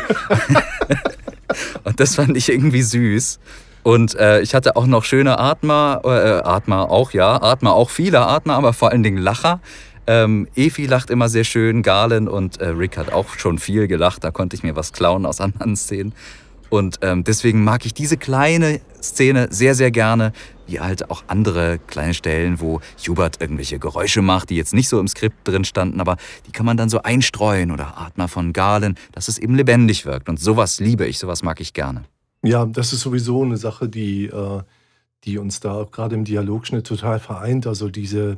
und 1.83 1.99
das 1.99 2.15
fand 2.15 2.35
ich 2.37 2.49
irgendwie 2.49 2.81
süß. 2.81 3.39
Und 3.83 4.15
äh, 4.15 4.41
ich 4.41 4.55
hatte 4.55 4.75
auch 4.75 4.85
noch 4.85 5.03
schöne 5.03 5.39
Atmer, 5.39 6.01
äh, 6.03 6.47
Atmer 6.47 6.91
auch, 6.91 7.11
ja, 7.11 7.41
Atmer 7.41 7.73
auch 7.73 7.89
viele 7.89 8.19
Atmer, 8.19 8.55
aber 8.55 8.73
vor 8.73 8.91
allen 8.91 9.03
Dingen 9.03 9.17
Lacher. 9.17 9.61
Ähm, 10.05 10.47
Efi 10.55 10.87
lacht 10.87 11.11
immer 11.11 11.29
sehr 11.29 11.43
schön, 11.43 11.83
Galen 11.83 12.27
und 12.27 12.59
äh, 12.59 12.69
Rick 12.69 12.97
hat 12.97 13.13
auch 13.13 13.37
schon 13.37 13.59
viel 13.59 13.87
gelacht, 13.87 14.23
da 14.23 14.31
konnte 14.31 14.55
ich 14.55 14.63
mir 14.63 14.75
was 14.75 14.91
klauen 14.91 15.25
aus 15.25 15.39
anderen 15.39 15.75
Szenen. 15.75 16.13
Und 16.69 16.99
ähm, 17.01 17.23
deswegen 17.23 17.63
mag 17.63 17.85
ich 17.85 17.93
diese 17.93 18.17
kleine 18.17 18.79
Szene 19.01 19.47
sehr, 19.49 19.75
sehr 19.75 19.91
gerne, 19.91 20.33
wie 20.67 20.79
halt 20.79 21.09
auch 21.09 21.23
andere 21.27 21.79
kleine 21.87 22.13
Stellen, 22.13 22.59
wo 22.59 22.79
Hubert 23.07 23.41
irgendwelche 23.41 23.79
Geräusche 23.79 24.21
macht, 24.21 24.49
die 24.49 24.55
jetzt 24.55 24.73
nicht 24.73 24.89
so 24.89 24.99
im 24.99 25.07
Skript 25.07 25.47
drin 25.47 25.63
standen, 25.63 25.99
aber 25.99 26.17
die 26.45 26.51
kann 26.51 26.65
man 26.65 26.77
dann 26.77 26.89
so 26.89 27.01
einstreuen 27.01 27.71
oder 27.71 27.97
Atmer 27.97 28.27
von 28.27 28.53
Galen, 28.53 28.95
dass 29.11 29.27
es 29.27 29.37
eben 29.37 29.55
lebendig 29.55 30.05
wirkt. 30.05 30.29
Und 30.29 30.39
sowas 30.39 30.79
liebe 30.79 31.05
ich, 31.07 31.17
sowas 31.17 31.43
mag 31.43 31.59
ich 31.59 31.73
gerne. 31.73 32.03
Ja, 32.43 32.65
das 32.65 32.93
ist 32.93 33.01
sowieso 33.01 33.43
eine 33.43 33.57
Sache, 33.57 33.89
die, 33.89 34.25
äh, 34.25 34.61
die 35.25 35.37
uns 35.37 35.59
da 35.59 35.73
auch 35.73 35.91
gerade 35.91 36.15
im 36.15 36.23
Dialogschnitt 36.23 36.85
total 36.85 37.19
vereint. 37.19 37.67
Also 37.67 37.89
diese, 37.89 38.37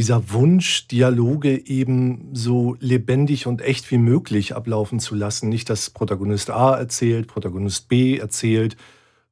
dieser 0.00 0.32
Wunsch, 0.32 0.88
Dialoge 0.88 1.66
eben 1.66 2.30
so 2.32 2.74
lebendig 2.80 3.46
und 3.46 3.60
echt 3.60 3.90
wie 3.90 3.98
möglich 3.98 4.56
ablaufen 4.56 4.98
zu 4.98 5.14
lassen. 5.14 5.50
Nicht, 5.50 5.68
dass 5.68 5.90
Protagonist 5.90 6.48
A 6.48 6.74
erzählt, 6.74 7.26
Protagonist 7.26 7.88
B 7.88 8.16
erzählt 8.16 8.76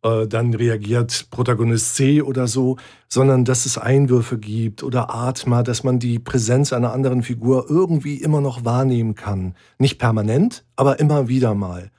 äh, 0.03 0.27
dann 0.27 0.53
reagiert 0.53 1.29
Protagonist 1.31 1.97
C 1.97 2.21
oder 2.21 2.47
so, 2.47 2.77
sondern 3.09 3.47
dass 3.47 3.67
es 3.67 3.79
Einwürfe 3.79 4.39
gibt 4.39 4.83
oder 4.83 5.15
Atma, 5.15 5.63
dass 5.63 5.85
man 5.85 5.99
die 5.99 6.19
Präsenz 6.19 6.73
einer 6.75 6.93
anderen 6.93 7.23
Figur 7.23 7.67
irgendwie 7.69 8.17
immer 8.17 8.43
noch 8.43 8.65
wahrnehmen 8.67 9.15
kann. 9.15 9.55
Nicht 9.79 9.99
permanent, 9.99 10.65
aber 10.77 11.01
immer 11.01 11.29
wieder 11.29 11.55
mal. 11.55 11.91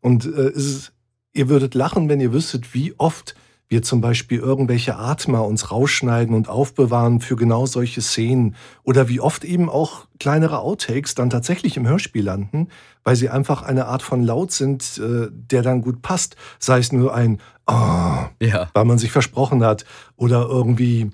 Und 0.00 0.24
äh, 0.24 0.50
ist, 0.50 0.92
ihr 1.34 1.50
würdet 1.50 1.74
lachen, 1.74 2.08
wenn 2.08 2.20
ihr 2.20 2.32
wüsstet, 2.32 2.72
wie 2.72 2.94
oft 2.98 3.34
wir 3.68 3.82
zum 3.82 4.00
Beispiel 4.00 4.38
irgendwelche 4.38 4.96
Atma 4.96 5.40
uns 5.40 5.70
rausschneiden 5.70 6.34
und 6.34 6.48
aufbewahren 6.48 7.20
für 7.20 7.36
genau 7.36 7.66
solche 7.66 8.02
Szenen 8.02 8.56
oder 8.82 9.08
wie 9.08 9.20
oft 9.20 9.44
eben 9.44 9.68
auch 9.68 10.06
kleinere 10.20 10.60
Outtakes 10.60 11.14
dann 11.14 11.30
tatsächlich 11.30 11.76
im 11.76 11.88
Hörspiel 11.88 12.24
landen, 12.24 12.68
weil 13.04 13.16
sie 13.16 13.30
einfach 13.30 13.62
eine 13.62 13.86
Art 13.86 14.02
von 14.02 14.22
Laut 14.22 14.52
sind, 14.52 14.98
äh, 14.98 15.28
der 15.30 15.62
dann 15.62 15.80
gut 15.80 16.02
passt. 16.02 16.36
Sei 16.58 16.78
es 16.78 16.92
nur 16.92 17.14
ein 17.14 17.40
oh, 17.66 18.24
ja. 18.40 18.68
weil 18.74 18.84
man 18.84 18.98
sich 18.98 19.12
versprochen 19.12 19.64
hat 19.64 19.84
oder 20.16 20.46
irgendwie 20.48 21.10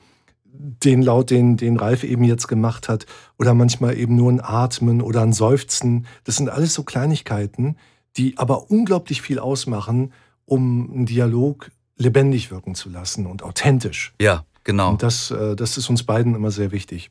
den 0.53 1.03
Laut, 1.03 1.31
den, 1.31 1.57
den 1.57 1.77
Ralf 1.77 2.05
eben 2.05 2.25
jetzt 2.25 2.49
gemacht 2.49 2.89
hat 2.89 3.07
oder 3.39 3.55
manchmal 3.55 3.97
eben 3.97 4.17
nur 4.17 4.31
ein 4.31 4.41
Atmen 4.41 5.01
oder 5.01 5.23
ein 5.23 5.33
Seufzen. 5.33 6.07
Das 6.25 6.37
sind 6.37 6.51
alles 6.51 6.75
so 6.75 6.83
Kleinigkeiten, 6.83 7.77
die 8.17 8.37
aber 8.39 8.71
unglaublich 8.71 9.23
viel 9.23 9.39
ausmachen, 9.39 10.13
um 10.45 10.91
einen 10.93 11.07
Dialog 11.07 11.71
lebendig 12.01 12.51
wirken 12.51 12.75
zu 12.75 12.89
lassen 12.89 13.27
und 13.27 13.43
authentisch. 13.43 14.13
Ja, 14.21 14.45
genau. 14.65 14.91
Und 14.91 15.03
das, 15.03 15.31
äh, 15.31 15.55
das 15.55 15.77
ist 15.77 15.89
uns 15.91 16.03
beiden 16.03 16.35
immer 16.35 16.51
sehr 16.51 16.73
wichtig. 16.73 17.11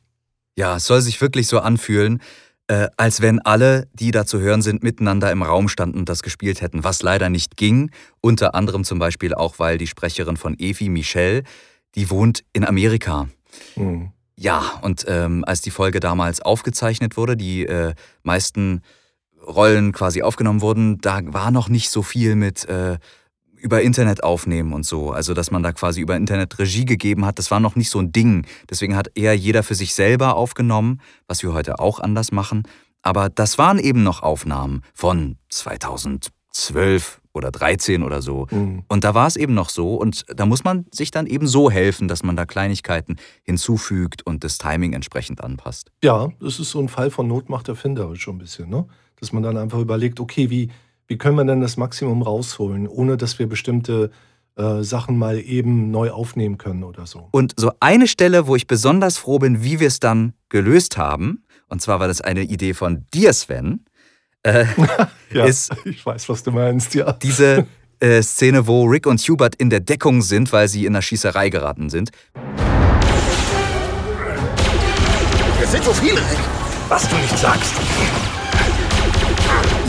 Ja, 0.56 0.76
es 0.76 0.84
soll 0.84 1.00
sich 1.00 1.20
wirklich 1.20 1.46
so 1.46 1.60
anfühlen, 1.60 2.20
äh, 2.66 2.88
als 2.96 3.20
wenn 3.20 3.38
alle, 3.40 3.88
die 3.94 4.10
da 4.10 4.26
zu 4.26 4.40
hören 4.40 4.62
sind, 4.62 4.82
miteinander 4.82 5.30
im 5.30 5.42
Raum 5.42 5.68
standen 5.68 5.98
und 5.98 6.08
das 6.08 6.22
gespielt 6.22 6.60
hätten, 6.60 6.84
was 6.84 7.02
leider 7.02 7.30
nicht 7.30 7.56
ging. 7.56 7.90
Unter 8.20 8.54
anderem 8.54 8.84
zum 8.84 8.98
Beispiel 8.98 9.32
auch, 9.32 9.58
weil 9.58 9.78
die 9.78 9.86
Sprecherin 9.86 10.36
von 10.36 10.58
Evi, 10.58 10.88
Michelle, 10.88 11.44
die 11.94 12.10
wohnt 12.10 12.44
in 12.52 12.64
Amerika. 12.64 13.28
Mhm. 13.76 14.10
Ja, 14.36 14.78
und 14.82 15.04
ähm, 15.06 15.44
als 15.46 15.60
die 15.60 15.70
Folge 15.70 16.00
damals 16.00 16.40
aufgezeichnet 16.40 17.16
wurde, 17.16 17.36
die 17.36 17.66
äh, 17.66 17.94
meisten 18.22 18.82
Rollen 19.46 19.92
quasi 19.92 20.22
aufgenommen 20.22 20.60
wurden, 20.60 20.98
da 20.98 21.20
war 21.24 21.50
noch 21.50 21.68
nicht 21.68 21.90
so 21.90 22.02
viel 22.02 22.34
mit 22.34 22.68
äh, 22.68 22.98
über 23.60 23.82
Internet 23.82 24.24
aufnehmen 24.24 24.72
und 24.72 24.84
so. 24.84 25.12
Also, 25.12 25.34
dass 25.34 25.50
man 25.50 25.62
da 25.62 25.72
quasi 25.72 26.00
über 26.00 26.16
Internet 26.16 26.58
Regie 26.58 26.84
gegeben 26.84 27.24
hat, 27.24 27.38
das 27.38 27.50
war 27.50 27.60
noch 27.60 27.76
nicht 27.76 27.90
so 27.90 27.98
ein 27.98 28.12
Ding. 28.12 28.46
Deswegen 28.68 28.96
hat 28.96 29.10
eher 29.14 29.34
jeder 29.34 29.62
für 29.62 29.74
sich 29.74 29.94
selber 29.94 30.36
aufgenommen, 30.36 31.00
was 31.26 31.42
wir 31.42 31.52
heute 31.52 31.78
auch 31.78 32.00
anders 32.00 32.32
machen. 32.32 32.64
Aber 33.02 33.28
das 33.28 33.58
waren 33.58 33.78
eben 33.78 34.02
noch 34.02 34.22
Aufnahmen 34.22 34.82
von 34.94 35.36
2012 35.48 37.20
oder 37.32 37.50
13 37.50 38.02
oder 38.02 38.22
so. 38.22 38.46
Mhm. 38.50 38.82
Und 38.88 39.04
da 39.04 39.14
war 39.14 39.26
es 39.26 39.36
eben 39.36 39.54
noch 39.54 39.68
so. 39.68 39.94
Und 39.94 40.24
da 40.28 40.46
muss 40.46 40.64
man 40.64 40.86
sich 40.90 41.10
dann 41.10 41.26
eben 41.26 41.46
so 41.46 41.70
helfen, 41.70 42.08
dass 42.08 42.22
man 42.22 42.36
da 42.36 42.44
Kleinigkeiten 42.44 43.16
hinzufügt 43.42 44.26
und 44.26 44.44
das 44.44 44.58
Timing 44.58 44.92
entsprechend 44.92 45.42
anpasst. 45.42 45.90
Ja, 46.02 46.28
das 46.40 46.58
ist 46.58 46.70
so 46.70 46.80
ein 46.80 46.88
Fall 46.88 47.10
von 47.10 47.28
Not 47.28 47.48
macht 47.48 47.68
erfinderisch 47.68 48.22
schon 48.22 48.36
ein 48.36 48.38
bisschen, 48.38 48.68
ne? 48.68 48.86
Dass 49.20 49.32
man 49.32 49.42
dann 49.42 49.58
einfach 49.58 49.78
überlegt, 49.78 50.18
okay, 50.18 50.48
wie, 50.50 50.70
wie 51.10 51.18
können 51.18 51.36
wir 51.36 51.44
denn 51.44 51.60
das 51.60 51.76
Maximum 51.76 52.22
rausholen, 52.22 52.86
ohne 52.86 53.16
dass 53.16 53.40
wir 53.40 53.48
bestimmte 53.48 54.12
äh, 54.56 54.82
Sachen 54.82 55.18
mal 55.18 55.40
eben 55.40 55.90
neu 55.90 56.12
aufnehmen 56.12 56.56
können 56.56 56.84
oder 56.84 57.04
so. 57.04 57.28
Und 57.32 57.52
so 57.56 57.72
eine 57.80 58.06
Stelle, 58.06 58.46
wo 58.46 58.54
ich 58.54 58.68
besonders 58.68 59.18
froh 59.18 59.40
bin, 59.40 59.64
wie 59.64 59.80
wir 59.80 59.88
es 59.88 59.98
dann 59.98 60.34
gelöst 60.50 60.96
haben, 60.96 61.42
und 61.68 61.82
zwar 61.82 61.98
war 61.98 62.06
das 62.06 62.20
eine 62.20 62.42
Idee 62.42 62.74
von 62.74 63.06
dir, 63.12 63.32
Sven, 63.32 63.84
äh, 64.44 64.66
ja, 65.32 65.46
ist 65.46 65.72
ich 65.84 66.06
weiß, 66.06 66.28
was 66.28 66.44
du 66.44 66.52
meinst, 66.52 66.94
ja. 66.94 67.10
Diese 67.14 67.66
äh, 67.98 68.22
Szene, 68.22 68.68
wo 68.68 68.84
Rick 68.84 69.08
und 69.08 69.20
Hubert 69.20 69.56
in 69.56 69.68
der 69.68 69.80
Deckung 69.80 70.22
sind, 70.22 70.52
weil 70.52 70.68
sie 70.68 70.86
in 70.86 70.92
der 70.92 71.02
Schießerei 71.02 71.50
geraten 71.50 71.90
sind. 71.90 72.12
Es 75.60 75.72
sind 75.72 75.82
so 75.82 75.92
viele, 75.92 76.18
Rick. 76.18 76.38
Was 76.88 77.08
du 77.08 77.16
nicht 77.16 77.36
sagst. 77.36 77.74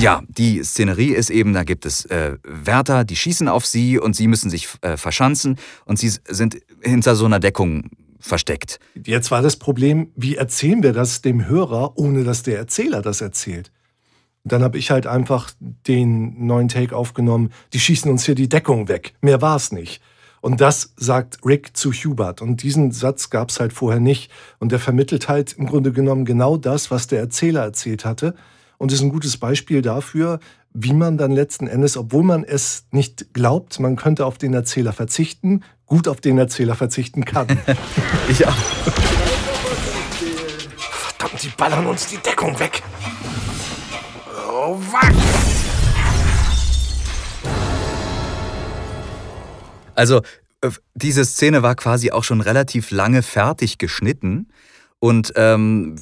Ja, 0.01 0.23
die 0.27 0.63
Szenerie 0.63 1.13
ist 1.13 1.29
eben, 1.29 1.53
da 1.53 1.63
gibt 1.63 1.85
es 1.85 2.05
äh, 2.05 2.37
Wärter, 2.41 3.03
die 3.03 3.15
schießen 3.15 3.47
auf 3.47 3.67
sie 3.67 3.99
und 3.99 4.15
sie 4.15 4.25
müssen 4.25 4.49
sich 4.49 4.67
äh, 4.81 4.97
verschanzen 4.97 5.59
und 5.85 5.99
sie 5.99 6.09
sind 6.27 6.57
hinter 6.81 7.15
so 7.15 7.25
einer 7.25 7.39
Deckung 7.39 7.91
versteckt. 8.19 8.79
Jetzt 8.95 9.29
war 9.29 9.43
das 9.43 9.57
Problem, 9.57 10.09
wie 10.15 10.37
erzählen 10.37 10.81
wir 10.81 10.93
das 10.93 11.21
dem 11.21 11.47
Hörer, 11.47 11.99
ohne 11.99 12.23
dass 12.23 12.41
der 12.41 12.57
Erzähler 12.57 13.03
das 13.03 13.21
erzählt? 13.21 13.71
Und 14.43 14.51
dann 14.53 14.63
habe 14.63 14.79
ich 14.79 14.89
halt 14.89 15.05
einfach 15.05 15.51
den 15.59 16.47
neuen 16.47 16.67
Take 16.67 16.95
aufgenommen, 16.95 17.51
die 17.73 17.79
schießen 17.79 18.09
uns 18.09 18.25
hier 18.25 18.33
die 18.33 18.49
Deckung 18.49 18.87
weg. 18.87 19.13
Mehr 19.21 19.43
war 19.43 19.55
es 19.55 19.71
nicht. 19.71 20.01
Und 20.41 20.61
das 20.61 20.93
sagt 20.97 21.37
Rick 21.45 21.77
zu 21.77 21.91
Hubert. 21.91 22.41
Und 22.41 22.63
diesen 22.63 22.91
Satz 22.91 23.29
gab 23.29 23.49
es 23.49 23.59
halt 23.59 23.71
vorher 23.71 23.99
nicht. 23.99 24.31
Und 24.57 24.71
der 24.71 24.79
vermittelt 24.79 25.29
halt 25.29 25.53
im 25.53 25.67
Grunde 25.67 25.91
genommen 25.91 26.25
genau 26.25 26.57
das, 26.57 26.89
was 26.89 27.05
der 27.05 27.19
Erzähler 27.19 27.61
erzählt 27.61 28.03
hatte 28.03 28.33
und 28.81 28.91
ist 28.91 29.01
ein 29.01 29.11
gutes 29.11 29.37
Beispiel 29.37 29.83
dafür, 29.83 30.39
wie 30.73 30.93
man 30.93 31.15
dann 31.15 31.31
letzten 31.31 31.67
Endes, 31.67 31.97
obwohl 31.97 32.23
man 32.23 32.43
es 32.43 32.87
nicht 32.89 33.31
glaubt, 33.31 33.79
man 33.79 33.95
könnte 33.95 34.25
auf 34.25 34.39
den 34.39 34.55
Erzähler 34.55 34.91
verzichten, 34.91 35.63
gut 35.85 36.07
auf 36.07 36.19
den 36.19 36.39
Erzähler 36.39 36.73
verzichten 36.73 37.23
kann. 37.23 37.45
ja. 38.39 38.51
Verdammt, 41.19 41.43
die 41.43 41.49
ballern 41.55 41.85
uns 41.85 42.07
die 42.07 42.17
Deckung 42.17 42.59
weg. 42.59 42.81
Oh, 44.51 44.79
was? 44.91 45.15
Also, 49.93 50.23
äh, 50.61 50.71
diese 50.95 51.23
Szene 51.23 51.61
war 51.61 51.75
quasi 51.75 52.09
auch 52.09 52.23
schon 52.23 52.41
relativ 52.41 52.89
lange 52.89 53.21
fertig 53.21 53.77
geschnitten. 53.77 54.47
Und 54.97 55.33
ähm, 55.35 55.97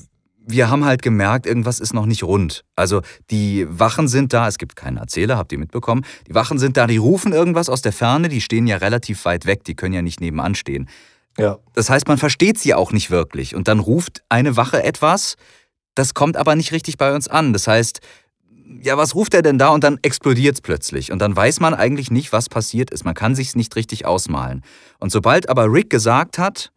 wir 0.50 0.70
haben 0.70 0.86
halt 0.86 1.02
gemerkt, 1.02 1.46
irgendwas 1.46 1.80
ist 1.80 1.94
noch 1.94 2.06
nicht 2.06 2.24
rund. 2.24 2.64
Also 2.76 3.02
die 3.30 3.68
Wachen 3.70 4.08
sind 4.08 4.34
da, 4.34 4.48
es 4.48 4.58
gibt 4.58 4.76
keinen 4.76 4.98
Erzähler, 4.98 5.38
habt 5.38 5.52
ihr 5.52 5.60
mitbekommen. 5.60 6.06
Die 6.28 6.34
Wachen 6.34 6.58
sind 6.58 6.78
da, 6.78 6.88
die 6.88 6.98
rufen 6.98 7.34
irgendwas 7.34 7.70
aus 7.70 7.82
der 7.82 7.94
Ferne, 7.94 8.30
die 8.30 8.42
stehen 8.42 8.68
ja 8.68 8.78
relativ 8.78 9.26
weit 9.26 9.46
weg, 9.46 9.64
die 9.64 9.76
können 9.76 9.94
ja 9.94 10.02
nicht 10.02 10.22
nebenan 10.22 10.56
stehen. 10.56 10.90
Ja. 11.38 11.60
Das 11.74 11.90
heißt, 11.90 12.08
man 12.08 12.18
versteht 12.18 12.58
sie 12.58 12.74
auch 12.74 12.92
nicht 12.92 13.12
wirklich. 13.12 13.56
Und 13.56 13.68
dann 13.68 13.80
ruft 13.80 14.24
eine 14.30 14.58
Wache 14.58 14.84
etwas, 14.84 15.36
das 15.96 16.14
kommt 16.14 16.38
aber 16.38 16.56
nicht 16.56 16.72
richtig 16.72 16.98
bei 16.98 17.14
uns 17.14 17.28
an. 17.28 17.54
Das 17.54 17.68
heißt, 17.68 18.00
ja, 18.82 18.98
was 18.98 19.16
ruft 19.16 19.34
er 19.34 19.42
denn 19.42 19.58
da? 19.58 19.70
Und 19.70 19.84
dann 19.84 20.00
explodiert 20.02 20.56
es 20.56 20.62
plötzlich. 20.62 21.12
Und 21.12 21.20
dann 21.20 21.36
weiß 21.36 21.60
man 21.60 21.74
eigentlich 21.74 22.12
nicht, 22.12 22.32
was 22.32 22.50
passiert 22.50 22.92
ist. 22.92 23.04
Man 23.04 23.16
kann 23.16 23.36
sich 23.36 23.56
nicht 23.56 23.76
richtig 23.76 24.06
ausmalen. 24.06 24.64
Und 25.00 25.12
sobald 25.12 25.50
aber 25.50 25.72
Rick 25.72 25.90
gesagt 25.90 26.38
hat, 26.38 26.72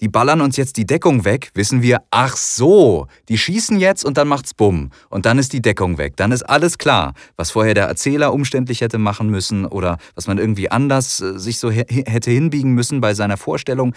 die 0.00 0.08
ballern 0.08 0.40
uns 0.40 0.56
jetzt 0.56 0.76
die 0.76 0.86
Deckung 0.86 1.24
weg, 1.24 1.50
wissen 1.54 1.82
wir, 1.82 2.02
ach 2.10 2.36
so, 2.36 3.06
die 3.28 3.38
schießen 3.38 3.78
jetzt 3.78 4.04
und 4.04 4.16
dann 4.18 4.28
macht's 4.28 4.54
bumm 4.54 4.90
und 5.08 5.26
dann 5.26 5.38
ist 5.38 5.52
die 5.52 5.62
Deckung 5.62 5.98
weg. 5.98 6.16
Dann 6.16 6.32
ist 6.32 6.42
alles 6.42 6.78
klar, 6.78 7.14
was 7.36 7.50
vorher 7.50 7.74
der 7.74 7.86
Erzähler 7.86 8.32
umständlich 8.32 8.80
hätte 8.82 8.98
machen 8.98 9.30
müssen 9.30 9.64
oder 9.64 9.98
was 10.14 10.26
man 10.26 10.38
irgendwie 10.38 10.70
anders 10.70 11.20
äh, 11.20 11.38
sich 11.38 11.58
so 11.58 11.70
hätte 11.70 12.30
hinbiegen 12.30 12.72
müssen 12.72 13.00
bei 13.00 13.14
seiner 13.14 13.36
Vorstellung. 13.36 13.94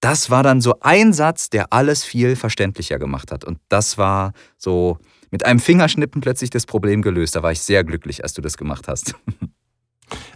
Das 0.00 0.30
war 0.30 0.42
dann 0.42 0.60
so 0.60 0.76
ein 0.80 1.12
Satz, 1.12 1.50
der 1.50 1.72
alles 1.72 2.04
viel 2.04 2.36
verständlicher 2.36 2.98
gemacht 2.98 3.32
hat. 3.32 3.44
Und 3.44 3.58
das 3.68 3.98
war 3.98 4.32
so 4.58 4.98
mit 5.30 5.44
einem 5.44 5.58
Fingerschnippen 5.58 6.20
plötzlich 6.20 6.50
das 6.50 6.66
Problem 6.66 7.02
gelöst. 7.02 7.34
Da 7.34 7.42
war 7.42 7.52
ich 7.52 7.60
sehr 7.60 7.82
glücklich, 7.82 8.22
als 8.22 8.34
du 8.34 8.42
das 8.42 8.56
gemacht 8.56 8.88
hast. 8.88 9.14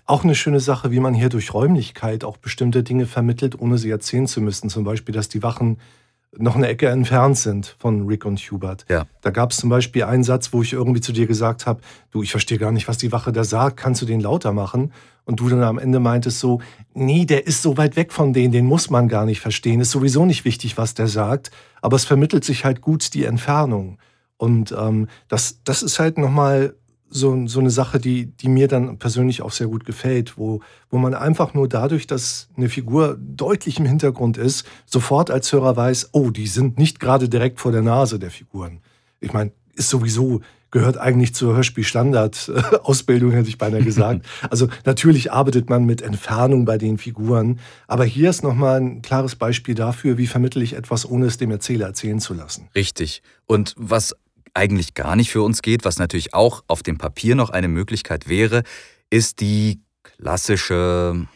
Auch 0.07 0.25
eine 0.25 0.35
schöne 0.35 0.61
Sache, 0.61 0.91
wie 0.91 1.01
man 1.01 1.15
hier 1.15 1.29
durch 1.29 1.55
Räumlichkeit 1.55 2.25
auch 2.25 2.37
bestimmte 2.37 2.83
Dinge 2.83 3.07
vermittelt, 3.07 3.59
ohne 3.61 3.79
sie 3.79 3.91
erzählen 3.91 4.27
zu 4.27 4.41
müssen. 4.41 4.71
Zum 4.71 4.85
Beispiel, 4.85 5.15
dass 5.15 5.29
die 5.29 5.43
Wachen 5.43 5.79
noch 6.37 6.55
eine 6.55 6.69
Ecke 6.69 6.89
entfernt 6.89 7.39
sind 7.39 7.75
von 7.79 8.07
Rick 8.07 8.25
und 8.25 8.39
Hubert. 8.39 8.85
Ja. 8.89 9.07
Da 9.21 9.31
gab 9.31 9.51
es 9.51 9.57
zum 9.57 9.69
Beispiel 9.69 10.05
einen 10.05 10.23
Satz, 10.23 10.53
wo 10.53 10.63
ich 10.63 10.73
irgendwie 10.73 11.01
zu 11.01 11.13
dir 11.13 11.27
gesagt 11.27 11.67
habe, 11.67 11.81
du, 12.13 12.23
ich 12.23 12.31
verstehe 12.31 12.59
gar 12.59 12.71
nicht, 12.71 12.87
was 12.87 12.99
die 12.99 13.11
Wache 13.11 13.33
da 13.33 13.43
sagt, 13.43 13.77
kannst 13.77 14.01
du 14.03 14.07
den 14.07 14.21
lauter 14.21 14.53
machen? 14.53 14.93
Und 15.25 15.41
du 15.41 15.49
dann 15.49 15.63
am 15.63 15.79
Ende 15.79 16.01
meintest 16.01 16.41
so, 16.41 16.61
nee, 16.95 17.25
der 17.25 17.47
ist 17.47 17.63
so 17.63 17.77
weit 17.77 17.97
weg 17.97 18.13
von 18.13 18.33
denen, 18.33 18.53
den 18.53 18.67
muss 18.67 18.91
man 18.91 19.09
gar 19.09 19.27
nicht 19.27 19.41
verstehen, 19.41 19.81
ist 19.81 19.91
sowieso 19.91 20.25
nicht 20.25 20.45
wichtig, 20.45 20.79
was 20.79 20.95
der 20.95 21.09
sagt, 21.09 21.51
aber 21.83 21.97
es 21.97 22.05
vermittelt 22.05 22.45
sich 22.45 22.65
halt 22.65 22.81
gut 22.81 23.13
die 23.15 23.25
Entfernung. 23.25 23.99
Und 24.37 24.73
ähm, 24.73 25.09
das, 25.29 25.61
das 25.65 25.83
ist 25.83 25.99
halt 25.99 26.17
nochmal 26.17 26.75
so, 27.11 27.47
so 27.47 27.61
eine 27.61 27.71
Sache, 27.71 27.99
die, 27.99 28.27
die 28.27 28.49
mir 28.49 28.69
dann 28.69 28.99
persönlich 28.99 29.43
auch 29.43 29.51
sehr 29.51 29.67
gut 29.67 29.85
gefällt, 29.85 30.39
wo, 30.39 30.61
wo 30.91 30.99
man 30.99 31.15
einfach 31.15 31.55
nur 31.55 31.69
dadurch, 31.69 32.07
dass 32.07 32.49
eine 32.57 32.69
Figur 32.69 33.19
deutlich 33.19 33.79
im 33.79 33.87
Hintergrund 33.87 34.39
ist, 34.39 34.65
sofort 34.87 35.31
als 35.31 35.53
Hörer 35.53 35.77
weiß, 35.77 36.11
oh, 36.13 36.31
die 36.31 36.47
sind 36.47 36.79
nicht 36.79 37.01
gerade 37.01 37.29
direkt 37.29 37.61
vor 37.61 37.73
der 37.73 37.83
Nase 37.83 38.19
der 38.19 38.31
Figuren. 38.31 38.81
Ich 39.21 39.33
meine, 39.33 39.53
ist 39.75 39.91
sowieso, 39.91 40.41
gehört 40.71 40.99
eigentlich 40.99 41.35
zur 41.35 41.55
Hörspielstandard-Ausbildung, 41.57 43.33
hätte 43.33 43.49
ich 43.49 43.59
beinahe 43.59 43.83
gesagt. 43.83 44.25
Also 44.51 44.69
natürlich 44.85 45.33
arbeitet 45.33 45.71
man 45.71 45.85
mit 45.85 46.03
Entfernung 46.03 46.65
bei 46.65 46.79
den 46.79 46.99
Figuren, 46.99 47.61
aber 47.87 48.05
hier 48.05 48.31
ist 48.31 48.43
nochmal 48.43 48.81
ein 48.81 49.03
klares 49.03 49.37
Beispiel 49.37 49.75
dafür, 49.75 50.19
wie 50.19 50.27
vermittle 50.27 50.63
ich 50.63 50.75
etwas, 50.75 51.09
ohne 51.09 51.27
es 51.27 51.39
dem 51.39 51.51
Erzähler 51.51 51.87
erzählen 51.87 52.21
zu 52.21 52.35
lassen. 52.35 52.69
Richtig. 52.75 53.23
Und 53.47 53.75
was 53.77 54.17
eigentlich 54.55 54.95
gar 54.95 55.17
nicht 55.17 55.31
für 55.31 55.43
uns 55.43 55.63
geht, 55.63 55.85
was 55.85 55.99
natürlich 55.99 56.35
auch 56.35 56.63
auf 56.67 56.83
dem 56.83 56.99
Papier 56.99 57.35
noch 57.35 57.51
eine 57.51 57.69
Möglichkeit 57.69 58.29
wäre, 58.29 58.63
ist 59.11 59.41
die 59.41 59.81
klassische, 60.03 61.27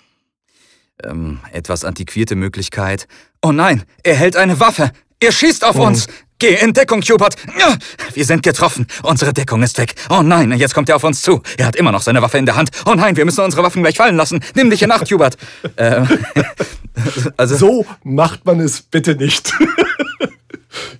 ähm, 1.02 1.40
etwas 1.52 1.84
antiquierte 1.84 2.36
Möglichkeit. 2.36 3.08
Oh 3.42 3.52
nein, 3.52 3.84
er 4.02 4.14
hält 4.14 4.36
eine 4.36 4.60
Waffe. 4.60 4.90
Er 5.20 5.32
schießt 5.32 5.64
auf 5.64 5.76
uns. 5.76 6.06
Geh 6.38 6.56
in 6.56 6.72
Deckung, 6.72 7.00
Hubert. 7.02 7.36
Wir 8.12 8.24
sind 8.24 8.42
getroffen. 8.42 8.86
Unsere 9.02 9.32
Deckung 9.32 9.62
ist 9.62 9.78
weg. 9.78 9.94
Oh 10.10 10.22
nein, 10.22 10.52
jetzt 10.58 10.74
kommt 10.74 10.88
er 10.88 10.96
auf 10.96 11.04
uns 11.04 11.22
zu. 11.22 11.40
Er 11.56 11.66
hat 11.66 11.76
immer 11.76 11.92
noch 11.92 12.02
seine 12.02 12.20
Waffe 12.20 12.38
in 12.38 12.44
der 12.44 12.56
Hand. 12.56 12.70
Oh 12.84 12.94
nein, 12.94 13.16
wir 13.16 13.24
müssen 13.24 13.40
unsere 13.40 13.62
Waffen 13.62 13.82
gleich 13.82 13.96
fallen 13.96 14.16
lassen. 14.16 14.40
Nimm 14.54 14.68
dich 14.68 14.82
in 14.82 14.90
Acht, 14.90 15.10
Hubert. 15.10 15.38
ähm, 15.76 16.08
also, 17.36 17.56
So 17.56 17.86
macht 18.02 18.44
man 18.44 18.60
es 18.60 18.82
bitte 18.82 19.14
nicht. 19.14 19.52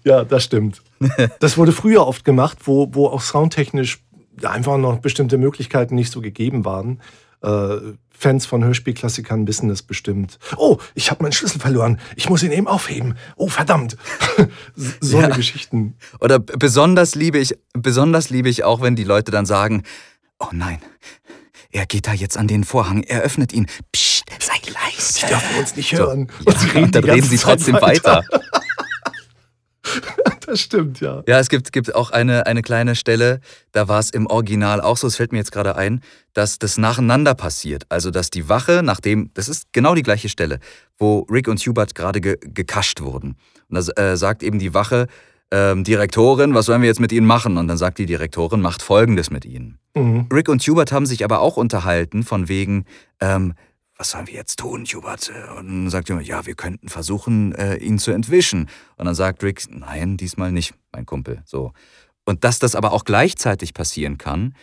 ja, 0.05 0.25
das 0.25 0.45
stimmt. 0.45 0.83
Das 1.41 1.59
wurde 1.59 1.73
früher 1.73 2.07
oft 2.07 2.25
gemacht, 2.25 2.59
wo, 2.65 2.89
wo 2.93 3.09
auch 3.09 3.21
soundtechnisch 3.21 4.01
einfach 4.43 4.79
noch 4.79 4.99
bestimmte 4.99 5.39
Möglichkeiten 5.39 5.95
nicht 5.95 6.11
so 6.11 6.21
gegeben 6.21 6.65
waren. 6.65 7.01
Äh, 7.43 7.77
Fans 8.17 8.47
von 8.47 8.65
Hörspielklassikern 8.65 9.47
wissen 9.47 9.69
das 9.69 9.83
bestimmt. 9.83 10.39
Oh, 10.57 10.79
ich 10.95 11.11
habe 11.11 11.23
meinen 11.23 11.33
Schlüssel 11.33 11.61
verloren. 11.61 12.01
Ich 12.17 12.31
muss 12.31 12.43
ihn 12.43 12.53
eben 12.53 12.69
aufheben. 12.69 13.17
Oh, 13.37 13.49
verdammt. 13.49 13.97
so 15.01 15.19
Ja. 15.19 15.27
eine 15.27 15.35
Geschichten. 15.35 15.97
Oder 16.21 16.39
besonders 16.39 17.15
liebe 17.17 17.39
ich, 17.39 17.55
besonders 17.75 18.31
liebe 18.31 18.49
ich 18.49 18.65
auch, 18.65 18.81
wenn 18.81 18.97
die 18.97 19.05
Leute 19.05 19.31
dann 19.31 19.47
sagen, 19.47 19.83
oh 20.39 20.49
nein, 20.53 20.79
er 21.71 21.87
geht 21.87 22.07
da 22.07 22.13
jetzt 22.13 22.39
an 22.39 22.47
den 22.47 22.65
Vorhang, 22.65 23.03
er 23.03 23.23
öffnet 23.23 23.53
ihn. 23.53 23.67
Psst, 23.93 24.25
sei 24.41 24.55
leise. 24.73 25.21
Die 25.21 25.27
dürfen 25.27 25.59
uns 25.59 25.77
nicht 25.77 25.93
hören. 25.93 26.29
Ja, 26.47 26.53
Und 26.53 26.59
sie 26.61 26.67
und 26.69 26.75
reden 26.77 26.93
dann 26.93 27.05
reden 27.05 27.27
sie 27.29 27.37
trotzdem 27.37 27.75
weiter. 27.81 28.23
Das 30.47 30.61
stimmt, 30.61 31.01
ja. 31.01 31.23
Ja, 31.27 31.39
es 31.39 31.49
gibt, 31.49 31.73
gibt 31.73 31.95
auch 31.95 32.11
eine, 32.11 32.47
eine 32.47 32.63
kleine 32.63 32.95
Stelle, 32.95 33.41
da 33.73 33.89
war 33.89 33.99
es 33.99 34.11
im 34.11 34.27
Original 34.27 34.81
auch 34.81 34.97
so, 34.97 35.07
es 35.07 35.17
fällt 35.17 35.33
mir 35.33 35.39
jetzt 35.39 35.53
gerade 35.53 35.77
ein, 35.77 36.01
dass 36.33 36.59
das 36.59 36.79
nacheinander 36.79 37.35
passiert. 37.35 37.85
Also, 37.89 38.11
dass 38.11 38.31
die 38.31 38.49
Wache, 38.49 38.83
nachdem, 38.83 39.31
das 39.35 39.49
ist 39.49 39.73
genau 39.73 39.95
die 39.95 40.03
gleiche 40.03 40.29
Stelle, 40.29 40.59
wo 40.99 41.21
Rick 41.31 41.49
und 41.49 41.61
Hubert 41.61 41.95
gerade 41.95 42.21
ge, 42.21 42.37
gekascht 42.41 43.01
wurden. 43.01 43.37
Und 43.69 43.89
da 43.97 44.13
äh, 44.13 44.17
sagt 44.17 44.43
eben 44.43 44.59
die 44.59 44.75
Wache, 44.75 45.07
ähm, 45.51 45.85
Direktorin, 45.85 46.55
was 46.55 46.67
sollen 46.67 46.83
wir 46.83 46.89
jetzt 46.89 47.01
mit 47.01 47.13
ihnen 47.13 47.27
machen? 47.27 47.59
Und 47.59 47.69
dann 47.69 47.79
sagt 47.79 47.99
die 47.99 48.07
Direktorin, 48.07 48.61
macht 48.61 48.83
Folgendes 48.83 49.31
mit 49.31 49.45
ihnen. 49.45 49.79
Mhm. 49.95 50.27
Rick 50.33 50.49
und 50.49 50.63
Hubert 50.63 50.93
haben 50.93 51.07
sich 51.07 51.25
aber 51.25 51.41
auch 51.41 51.57
unterhalten, 51.57 52.23
von 52.23 52.49
wegen, 52.49 52.87
ähm, 53.21 53.55
was 53.97 54.11
sollen 54.11 54.27
wir 54.27 54.35
jetzt 54.35 54.59
tun, 54.59 54.85
Hubert? 54.87 55.31
Und 55.59 55.67
dann 55.69 55.91
sagt 55.91 56.11
Hubert, 56.11 56.27
ja, 56.27 56.47
wir 56.47 56.55
könnten 56.55 56.89
versuchen, 56.89 57.55
äh, 57.55 57.77
ihn 57.77 57.99
zu 57.99 58.11
entwischen. 58.11 58.69
Und 58.97 59.07
dann 59.07 59.15
sagt 59.15 59.43
Rick, 59.43 59.65
nein, 59.71 60.17
diesmal 60.17 60.51
nicht, 60.53 60.75
mein 60.93 61.07
Kumpel. 61.07 61.43
So. 61.45 61.73
Und 62.25 62.43
dass 62.45 62.59
das 62.59 62.75
aber 62.75 62.93
auch 62.93 63.05
gleichzeitig 63.05 63.75
passieren 63.75 64.19
kann, 64.19 64.55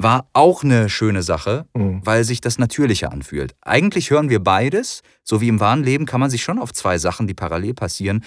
war 0.00 0.28
auch 0.32 0.62
eine 0.62 0.88
schöne 0.88 1.22
Sache, 1.22 1.66
Mhm. 1.74 2.00
weil 2.04 2.22
sich 2.22 2.40
das 2.40 2.58
natürlicher 2.58 3.10
anfühlt. 3.12 3.54
Eigentlich 3.62 4.10
hören 4.10 4.30
wir 4.30 4.38
beides, 4.42 5.02
so 5.24 5.40
wie 5.40 5.48
im 5.48 5.58
wahren 5.58 5.82
Leben 5.82 6.06
kann 6.06 6.20
man 6.20 6.30
sich 6.30 6.42
schon 6.44 6.58
auf 6.60 6.72
zwei 6.72 6.98
Sachen, 6.98 7.26
die 7.26 7.34
parallel 7.34 7.74
passieren, 7.74 8.24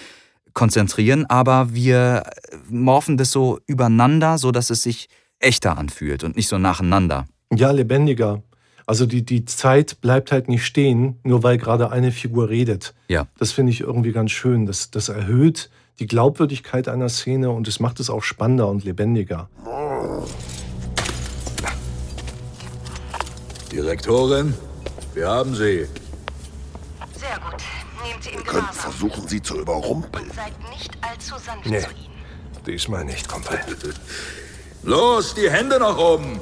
konzentrieren, 0.52 1.24
aber 1.26 1.72
wir 1.74 2.24
morphen 2.68 3.16
das 3.16 3.30
so 3.30 3.58
übereinander, 3.66 4.36
so 4.36 4.52
dass 4.52 4.68
es 4.68 4.82
sich 4.82 5.08
echter 5.38 5.78
anfühlt 5.78 6.24
und 6.24 6.36
nicht 6.36 6.48
so 6.48 6.58
nacheinander. 6.58 7.24
Ja, 7.54 7.70
lebendiger. 7.70 8.42
Also 8.92 9.06
die, 9.06 9.24
die 9.24 9.46
Zeit 9.46 10.02
bleibt 10.02 10.32
halt 10.32 10.48
nicht 10.48 10.66
stehen, 10.66 11.18
nur 11.24 11.42
weil 11.42 11.56
gerade 11.56 11.90
eine 11.90 12.12
Figur 12.12 12.50
redet. 12.50 12.92
Ja. 13.08 13.26
Das 13.38 13.50
finde 13.50 13.72
ich 13.72 13.80
irgendwie 13.80 14.12
ganz 14.12 14.32
schön. 14.32 14.66
Das, 14.66 14.90
das 14.90 15.08
erhöht 15.08 15.70
die 15.98 16.06
Glaubwürdigkeit 16.06 16.88
einer 16.88 17.08
Szene 17.08 17.48
und 17.48 17.66
es 17.68 17.80
macht 17.80 18.00
es 18.00 18.10
auch 18.10 18.22
spannender 18.22 18.68
und 18.68 18.84
lebendiger. 18.84 19.48
Direktorin, 23.70 24.52
wir 25.14 25.26
haben 25.26 25.54
Sie. 25.54 25.86
Sehr 27.16 27.38
gut. 27.40 27.62
Nehmt 28.04 28.22
sie 28.22 28.30
in 28.30 28.36
Wir 28.40 28.44
könnten 28.44 28.66
Gewahrsam. 28.68 28.92
versuchen, 28.92 29.26
sie 29.28 29.40
zu 29.40 29.58
überrumpeln. 29.58 30.30
Seid 30.36 30.52
nicht 30.70 30.90
allzu 31.00 31.34
sanft 31.42 31.64
Nee. 31.64 31.80
zu 31.80 31.86
ihnen. 31.92 32.66
Diesmal 32.66 33.04
nicht, 33.06 33.26
Kumpel. 33.26 33.58
Los, 34.82 35.34
die 35.34 35.50
Hände 35.50 35.78
nach 35.78 35.96
oben. 35.96 36.40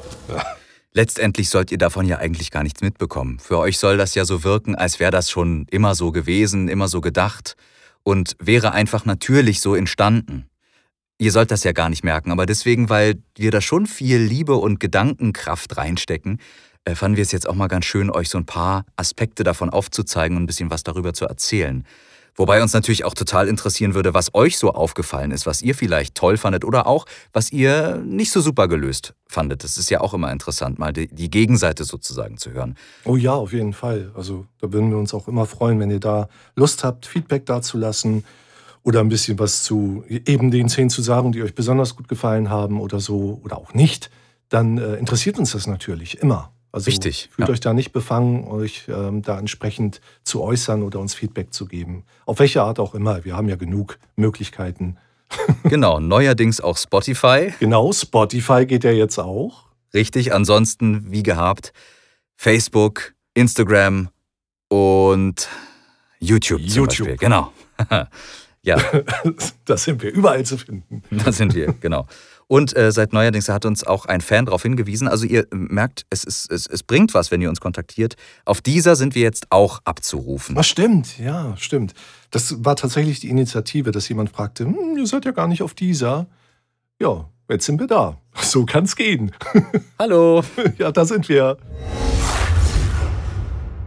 Letztendlich 0.93 1.49
sollt 1.49 1.71
ihr 1.71 1.77
davon 1.77 2.05
ja 2.05 2.17
eigentlich 2.17 2.51
gar 2.51 2.63
nichts 2.63 2.81
mitbekommen. 2.81 3.39
Für 3.39 3.59
euch 3.59 3.77
soll 3.77 3.97
das 3.97 4.13
ja 4.13 4.25
so 4.25 4.43
wirken, 4.43 4.75
als 4.75 4.99
wäre 4.99 5.11
das 5.11 5.29
schon 5.29 5.65
immer 5.71 5.95
so 5.95 6.11
gewesen, 6.11 6.67
immer 6.67 6.89
so 6.89 6.99
gedacht 6.99 7.55
und 8.03 8.35
wäre 8.39 8.73
einfach 8.73 9.05
natürlich 9.05 9.61
so 9.61 9.73
entstanden. 9.73 10.47
Ihr 11.17 11.31
sollt 11.31 11.51
das 11.51 11.63
ja 11.63 11.71
gar 11.71 11.89
nicht 11.89 12.03
merken, 12.03 12.31
aber 12.31 12.45
deswegen, 12.45 12.89
weil 12.89 13.21
wir 13.37 13.51
da 13.51 13.61
schon 13.61 13.85
viel 13.85 14.17
Liebe 14.17 14.55
und 14.55 14.79
Gedankenkraft 14.79 15.77
reinstecken, 15.77 16.39
äh, 16.83 16.95
fanden 16.95 17.15
wir 17.15 17.21
es 17.21 17.31
jetzt 17.31 17.47
auch 17.47 17.55
mal 17.55 17.67
ganz 17.67 17.85
schön, 17.85 18.09
euch 18.09 18.27
so 18.27 18.37
ein 18.37 18.45
paar 18.45 18.85
Aspekte 18.95 19.43
davon 19.43 19.69
aufzuzeigen 19.69 20.35
und 20.35 20.43
ein 20.43 20.47
bisschen 20.47 20.71
was 20.71 20.83
darüber 20.83 21.13
zu 21.13 21.25
erzählen. 21.25 21.85
Wobei 22.35 22.61
uns 22.61 22.73
natürlich 22.73 23.03
auch 23.03 23.13
total 23.13 23.47
interessieren 23.47 23.93
würde, 23.93 24.13
was 24.13 24.33
euch 24.33 24.57
so 24.57 24.71
aufgefallen 24.71 25.31
ist, 25.31 25.45
was 25.45 25.61
ihr 25.61 25.75
vielleicht 25.75 26.15
toll 26.15 26.37
fandet 26.37 26.63
oder 26.63 26.87
auch, 26.87 27.05
was 27.33 27.51
ihr 27.51 27.97
nicht 28.05 28.31
so 28.31 28.41
super 28.41 28.67
gelöst 28.67 29.13
fandet. 29.27 29.63
Das 29.63 29.77
ist 29.77 29.89
ja 29.89 30.01
auch 30.01 30.13
immer 30.13 30.31
interessant, 30.31 30.79
mal 30.79 30.93
die, 30.93 31.07
die 31.07 31.29
Gegenseite 31.29 31.83
sozusagen 31.83 32.37
zu 32.37 32.51
hören. 32.51 32.75
Oh 33.03 33.17
ja, 33.17 33.33
auf 33.33 33.53
jeden 33.53 33.73
Fall. 33.73 34.11
Also 34.15 34.45
da 34.59 34.71
würden 34.71 34.89
wir 34.89 34.97
uns 34.97 35.13
auch 35.13 35.27
immer 35.27 35.45
freuen, 35.45 35.79
wenn 35.79 35.91
ihr 35.91 35.99
da 35.99 36.29
Lust 36.55 36.83
habt, 36.83 37.05
Feedback 37.05 37.45
dazulassen 37.45 38.23
oder 38.83 39.01
ein 39.01 39.09
bisschen 39.09 39.37
was 39.37 39.63
zu 39.63 40.03
eben 40.07 40.51
den 40.51 40.69
Szenen 40.69 40.89
zu 40.89 41.01
sagen, 41.01 41.31
die 41.31 41.43
euch 41.43 41.53
besonders 41.53 41.95
gut 41.95 42.07
gefallen 42.07 42.49
haben 42.49 42.79
oder 42.79 42.99
so 42.99 43.39
oder 43.43 43.57
auch 43.57 43.73
nicht. 43.73 44.09
Dann 44.49 44.77
äh, 44.77 44.95
interessiert 44.95 45.37
uns 45.37 45.51
das 45.51 45.67
natürlich 45.67 46.19
immer. 46.19 46.51
Also 46.71 46.85
Richtig, 46.85 47.29
fühlt 47.35 47.49
ja. 47.49 47.53
euch 47.53 47.59
da 47.59 47.73
nicht 47.73 47.91
befangen, 47.91 48.47
euch 48.47 48.85
ähm, 48.87 49.21
da 49.21 49.37
entsprechend 49.37 49.99
zu 50.23 50.41
äußern 50.41 50.83
oder 50.83 50.99
uns 50.99 51.13
Feedback 51.13 51.53
zu 51.53 51.65
geben. 51.65 52.05
Auf 52.25 52.39
welche 52.39 52.61
Art 52.63 52.79
auch 52.79 52.95
immer. 52.95 53.25
Wir 53.25 53.35
haben 53.35 53.49
ja 53.49 53.55
genug 53.55 53.99
Möglichkeiten. 54.15 54.97
Genau, 55.63 56.01
neuerdings 56.01 56.59
auch 56.59 56.77
Spotify. 56.77 57.53
Genau, 57.59 57.93
Spotify 57.93 58.65
geht 58.65 58.83
ja 58.83 58.91
jetzt 58.91 59.17
auch. 59.17 59.69
Richtig, 59.93 60.33
ansonsten 60.33 61.09
wie 61.09 61.23
gehabt 61.23 61.71
Facebook, 62.35 63.13
Instagram 63.33 64.09
und 64.67 65.47
YouTube, 66.19 66.59
zum 66.61 66.69
YouTube. 66.69 67.07
Beispiel. 67.07 67.17
Genau. 67.17 67.53
ja, 68.63 68.77
da 69.65 69.77
sind 69.77 70.01
wir 70.01 70.11
überall 70.11 70.43
zu 70.43 70.57
finden. 70.57 71.03
da 71.11 71.31
sind 71.31 71.53
wir, 71.53 71.73
genau. 71.79 72.07
Und 72.51 72.75
äh, 72.75 72.91
seit 72.91 73.13
neuerdings 73.13 73.47
hat 73.47 73.63
uns 73.63 73.85
auch 73.85 74.07
ein 74.07 74.19
Fan 74.19 74.45
darauf 74.45 74.63
hingewiesen. 74.63 75.07
Also 75.07 75.25
ihr 75.25 75.47
merkt, 75.53 76.05
es, 76.09 76.25
ist, 76.25 76.51
es, 76.51 76.67
es 76.67 76.83
bringt 76.83 77.13
was, 77.13 77.31
wenn 77.31 77.39
ihr 77.41 77.47
uns 77.47 77.61
kontaktiert. 77.61 78.15
Auf 78.43 78.59
dieser 78.59 78.97
sind 78.97 79.15
wir 79.15 79.21
jetzt 79.21 79.45
auch 79.51 79.79
abzurufen. 79.85 80.53
Was 80.57 80.67
stimmt, 80.67 81.17
ja, 81.17 81.55
stimmt. 81.55 81.93
Das 82.29 82.65
war 82.65 82.75
tatsächlich 82.75 83.21
die 83.21 83.29
Initiative, 83.29 83.91
dass 83.91 84.09
jemand 84.09 84.31
fragte, 84.31 84.65
hm, 84.65 84.97
ihr 84.97 85.07
seid 85.07 85.23
ja 85.23 85.31
gar 85.31 85.47
nicht 85.47 85.63
auf 85.63 85.73
dieser. 85.73 86.27
Ja, 86.99 87.29
jetzt 87.49 87.67
sind 87.67 87.79
wir 87.79 87.87
da. 87.87 88.17
So 88.41 88.65
kann's 88.65 88.97
gehen. 88.97 89.31
Hallo. 89.97 90.43
ja, 90.77 90.91
da 90.91 91.05
sind 91.05 91.29
wir. 91.29 91.55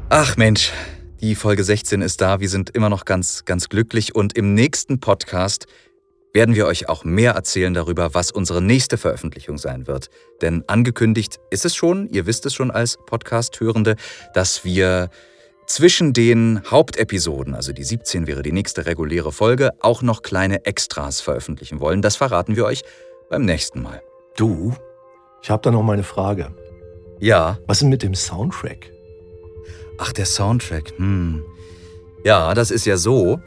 Ach 0.09 0.39
Mensch, 0.39 0.73
die 1.21 1.35
Folge 1.35 1.65
16 1.65 2.01
ist 2.01 2.23
da. 2.23 2.41
Wir 2.41 2.49
sind 2.49 2.71
immer 2.71 2.89
noch 2.89 3.05
ganz, 3.05 3.45
ganz 3.45 3.69
glücklich. 3.69 4.15
Und 4.15 4.39
im 4.39 4.55
nächsten 4.55 5.01
Podcast 5.01 5.67
werden 6.35 6.57
wir 6.57 6.67
euch 6.67 6.89
auch 6.89 7.05
mehr 7.05 7.33
erzählen 7.33 7.73
darüber, 7.73 8.13
was 8.13 8.33
unsere 8.33 8.61
nächste 8.61 8.99
Veröffentlichung 8.99 9.57
sein 9.57 9.87
wird. 9.87 10.11
Denn 10.43 10.65
angekündigt 10.67 11.39
ist 11.51 11.65
es 11.65 11.75
schon, 11.75 12.09
ihr 12.11 12.27
wisst 12.27 12.45
es 12.45 12.53
schon 12.53 12.71
als 12.71 12.99
Podcast-Hörende, 13.07 13.95
dass 14.35 14.65
wir 14.65 15.09
zwischen 15.67 16.13
den 16.13 16.61
Hauptepisoden, 16.71 17.55
also 17.55 17.73
die 17.73 17.85
17 17.85 18.27
wäre 18.27 18.43
die 18.43 18.53
nächste 18.53 18.85
reguläre 18.85 19.33
Folge, 19.33 19.71
auch 19.81 20.03
noch 20.03 20.23
kleine 20.23 20.67
Extras 20.67 21.21
veröffentlichen 21.21 21.81
wollen. 21.81 22.03
Das 22.03 22.17
verraten 22.17 22.57
wir 22.57 22.67
euch 22.67 22.83
beim 23.31 23.45
nächsten 23.45 23.81
Mal. 23.81 24.03
Du, 24.37 24.75
ich 25.41 25.51
habe 25.51 25.63
da 25.63 25.71
noch 25.71 25.83
mal 25.83 25.95
eine 25.95 26.03
Frage. 26.03 26.55
Ja, 27.21 27.59
Was 27.67 27.81
ist 27.81 27.89
mit 27.89 28.03
dem 28.03 28.15
Soundtrack? 28.15 28.91
Ach, 29.99 30.13
der 30.13 30.27
Soundtrack. 30.27 30.93
Hm. 30.97 31.45
Ja, 32.25 32.55
das 32.55 32.73
ist 32.73 32.85
ja 32.85 32.97
so, 32.97 33.39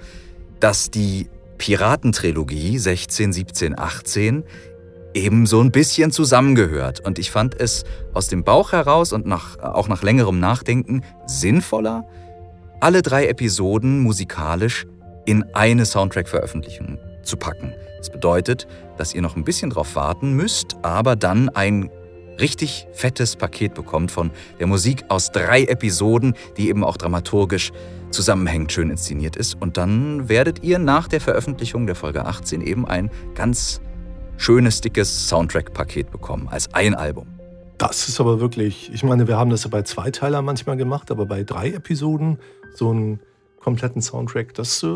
dass 0.59 0.89
die 0.89 1.27
Piratentrilogie 1.57 2.77
16, 2.77 3.33
17, 3.33 3.77
18 3.77 4.43
eben 5.13 5.45
so 5.45 5.61
ein 5.61 5.71
bisschen 5.71 6.11
zusammengehört. 6.11 6.99
Und 7.05 7.19
ich 7.19 7.31
fand 7.31 7.59
es 7.59 7.83
aus 8.13 8.27
dem 8.27 8.43
Bauch 8.43 8.71
heraus 8.71 9.13
und 9.13 9.25
nach, 9.25 9.57
auch 9.59 9.87
nach 9.87 10.03
längerem 10.03 10.39
Nachdenken 10.39 11.03
sinnvoller, 11.25 12.05
alle 12.79 13.01
drei 13.01 13.27
Episoden 13.27 14.01
musikalisch 14.01 14.85
in 15.25 15.43
eine 15.53 15.85
Soundtrack-Veröffentlichung 15.85 16.99
zu 17.23 17.37
packen. 17.37 17.73
Das 17.97 18.11
bedeutet, 18.11 18.67
dass 18.97 19.13
ihr 19.13 19.21
noch 19.21 19.35
ein 19.35 19.43
bisschen 19.43 19.71
drauf 19.71 19.95
warten 19.95 20.33
müsst, 20.33 20.77
aber 20.83 21.15
dann 21.15 21.49
ein 21.49 21.89
richtig 22.39 22.87
fettes 22.93 23.35
Paket 23.35 23.73
bekommt 23.73 24.11
von 24.11 24.31
der 24.59 24.67
Musik 24.67 25.05
aus 25.09 25.31
drei 25.31 25.63
Episoden, 25.63 26.35
die 26.55 26.69
eben 26.69 26.83
auch 26.83 26.97
dramaturgisch 26.97 27.71
zusammenhängend 28.11 28.71
schön 28.71 28.89
inszeniert 28.89 29.35
ist. 29.35 29.55
Und 29.59 29.77
dann 29.77 30.29
werdet 30.29 30.63
ihr 30.63 30.79
nach 30.79 31.07
der 31.07 31.21
Veröffentlichung 31.21 31.85
der 31.85 31.95
Folge 31.95 32.25
18 32.25 32.61
eben 32.61 32.87
ein 32.87 33.09
ganz 33.35 33.81
schönes, 34.37 34.81
dickes 34.81 35.27
Soundtrack-Paket 35.29 36.11
bekommen, 36.11 36.47
als 36.47 36.73
ein 36.73 36.95
Album. 36.95 37.27
Das 37.77 38.09
ist 38.09 38.19
aber 38.19 38.39
wirklich, 38.39 38.91
ich 38.91 39.03
meine, 39.03 39.27
wir 39.27 39.37
haben 39.37 39.49
das 39.51 39.63
ja 39.63 39.69
bei 39.69 39.83
zwei 39.83 40.09
Teiler 40.09 40.41
manchmal 40.41 40.77
gemacht, 40.77 41.11
aber 41.11 41.25
bei 41.25 41.43
drei 41.43 41.71
Episoden 41.71 42.39
so 42.73 42.89
einen 42.89 43.19
kompletten 43.59 44.01
Soundtrack, 44.01 44.53
das 44.53 44.81
äh, 44.83 44.87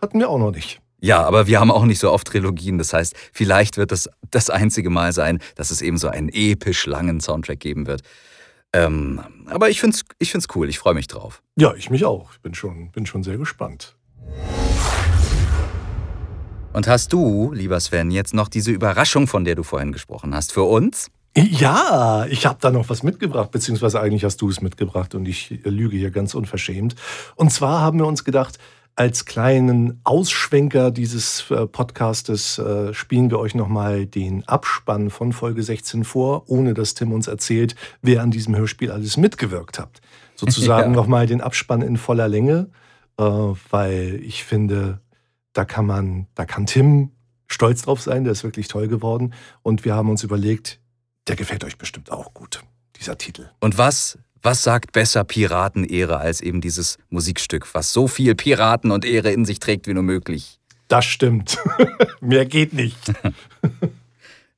hatten 0.00 0.18
wir 0.18 0.30
auch 0.30 0.38
noch 0.38 0.52
nicht. 0.52 0.80
Ja, 1.00 1.24
aber 1.24 1.48
wir 1.48 1.58
haben 1.58 1.72
auch 1.72 1.84
nicht 1.84 1.98
so 1.98 2.12
oft 2.12 2.28
Trilogien. 2.28 2.78
Das 2.78 2.92
heißt, 2.92 3.16
vielleicht 3.32 3.76
wird 3.76 3.90
das 3.90 4.08
das 4.30 4.50
einzige 4.50 4.88
Mal 4.88 5.12
sein, 5.12 5.40
dass 5.56 5.72
es 5.72 5.82
eben 5.82 5.98
so 5.98 6.08
einen 6.08 6.28
episch 6.28 6.86
langen 6.86 7.20
Soundtrack 7.20 7.58
geben 7.58 7.88
wird. 7.88 8.02
Ähm, 8.72 9.20
aber 9.46 9.68
ich 9.68 9.80
find's, 9.80 10.04
ich 10.18 10.30
find's 10.30 10.46
cool. 10.54 10.68
Ich 10.68 10.78
freue 10.78 10.94
mich 10.94 11.06
drauf. 11.06 11.42
Ja, 11.56 11.74
ich 11.74 11.90
mich 11.90 12.04
auch. 12.04 12.32
Ich 12.32 12.40
bin 12.40 12.54
schon, 12.54 12.90
bin 12.90 13.06
schon 13.06 13.22
sehr 13.22 13.36
gespannt. 13.36 13.96
Und 16.72 16.88
hast 16.88 17.12
du, 17.12 17.52
lieber 17.52 17.78
Sven, 17.80 18.10
jetzt 18.10 18.32
noch 18.32 18.48
diese 18.48 18.70
Überraschung, 18.70 19.26
von 19.26 19.44
der 19.44 19.54
du 19.54 19.62
vorhin 19.62 19.92
gesprochen 19.92 20.34
hast, 20.34 20.52
für 20.52 20.62
uns? 20.62 21.10
Ja, 21.36 22.26
ich 22.28 22.44
habe 22.46 22.58
da 22.60 22.70
noch 22.70 22.88
was 22.90 23.02
mitgebracht, 23.02 23.50
beziehungsweise 23.50 24.00
eigentlich 24.00 24.24
hast 24.24 24.38
du 24.42 24.50
es 24.50 24.60
mitgebracht 24.60 25.14
und 25.14 25.26
ich 25.26 25.60
lüge 25.64 25.96
hier 25.96 26.10
ganz 26.10 26.34
unverschämt. 26.34 26.94
Und 27.36 27.50
zwar 27.50 27.80
haben 27.80 27.98
wir 27.98 28.06
uns 28.06 28.24
gedacht, 28.24 28.58
als 28.94 29.24
kleinen 29.24 30.00
Ausschwenker 30.04 30.90
dieses 30.90 31.50
äh, 31.50 31.66
Podcastes 31.66 32.58
äh, 32.58 32.92
spielen 32.92 33.30
wir 33.30 33.38
euch 33.38 33.54
nochmal 33.54 34.06
den 34.06 34.46
Abspann 34.46 35.10
von 35.10 35.32
Folge 35.32 35.62
16 35.62 36.04
vor, 36.04 36.48
ohne 36.50 36.74
dass 36.74 36.94
Tim 36.94 37.12
uns 37.12 37.26
erzählt, 37.26 37.74
wer 38.02 38.22
an 38.22 38.30
diesem 38.30 38.54
Hörspiel 38.54 38.90
alles 38.90 39.16
mitgewirkt 39.16 39.78
hat. 39.78 40.00
Sozusagen 40.36 40.90
Ja. 40.94 40.96
nochmal 40.96 41.26
den 41.26 41.40
Abspann 41.40 41.80
in 41.82 41.96
voller 41.96 42.28
Länge, 42.28 42.68
äh, 43.18 43.22
weil 43.22 44.20
ich 44.22 44.44
finde, 44.44 45.00
da 45.54 45.64
kann 45.64 45.86
man, 45.86 46.26
da 46.34 46.44
kann 46.44 46.66
Tim 46.66 47.12
stolz 47.46 47.82
drauf 47.82 48.00
sein, 48.00 48.24
der 48.24 48.32
ist 48.32 48.44
wirklich 48.44 48.68
toll 48.68 48.88
geworden. 48.88 49.32
Und 49.62 49.84
wir 49.84 49.94
haben 49.94 50.10
uns 50.10 50.22
überlegt, 50.22 50.80
der 51.28 51.36
gefällt 51.36 51.64
euch 51.64 51.78
bestimmt 51.78 52.10
auch 52.12 52.34
gut, 52.34 52.62
dieser 52.98 53.16
Titel. 53.16 53.48
Und 53.60 53.78
was, 53.78 54.18
was 54.42 54.62
sagt 54.62 54.92
besser 54.92 55.24
Piratenehre 55.24 56.18
als 56.18 56.40
eben 56.40 56.60
dieses 56.60 56.98
Musikstück, 57.10 57.74
was 57.74 57.92
so 57.92 58.08
viel 58.08 58.34
Piraten 58.34 58.90
und 58.90 59.04
Ehre 59.04 59.32
in 59.32 59.44
sich 59.44 59.60
trägt 59.60 59.86
wie 59.86 59.94
nur 59.94 60.02
möglich? 60.02 60.58
Das 60.88 61.04
stimmt. 61.04 61.58
Mehr 62.20 62.44
geht 62.44 62.72
nicht. 62.72 62.98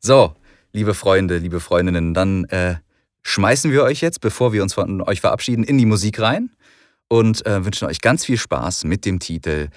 So, 0.07 0.35
liebe 0.75 0.92
Freunde, 0.92 1.38
liebe 1.38 1.61
Freundinnen, 1.61 2.12
dann 2.12 2.44
äh, 2.51 2.75
schmeißen 3.23 3.73
wir 3.73 3.85
euch 3.85 4.03
jetzt, 4.03 4.20
bevor 4.20 4.53
wir 4.53 4.62
uns 4.62 4.75
von 4.75 5.01
euch 5.01 5.23
verabschieden, 5.23 5.64
in 5.64 5.79
die 5.79 5.87
Musik 5.87 6.20
rein 6.20 6.51
und 7.09 7.47
äh, 7.47 7.64
wünschen 7.64 7.88
euch 7.88 8.03
ganz 8.03 8.23
viel 8.23 8.37
Spaß 8.37 8.85
mit 8.85 9.07
dem 9.07 9.18
Titel 9.18 9.68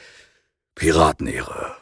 Piratenehre. 0.76 1.78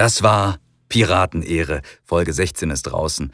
Das 0.00 0.22
war 0.22 0.56
Piratenehre. 0.88 1.82
Folge 2.04 2.32
16 2.32 2.70
ist 2.70 2.84
draußen. 2.84 3.30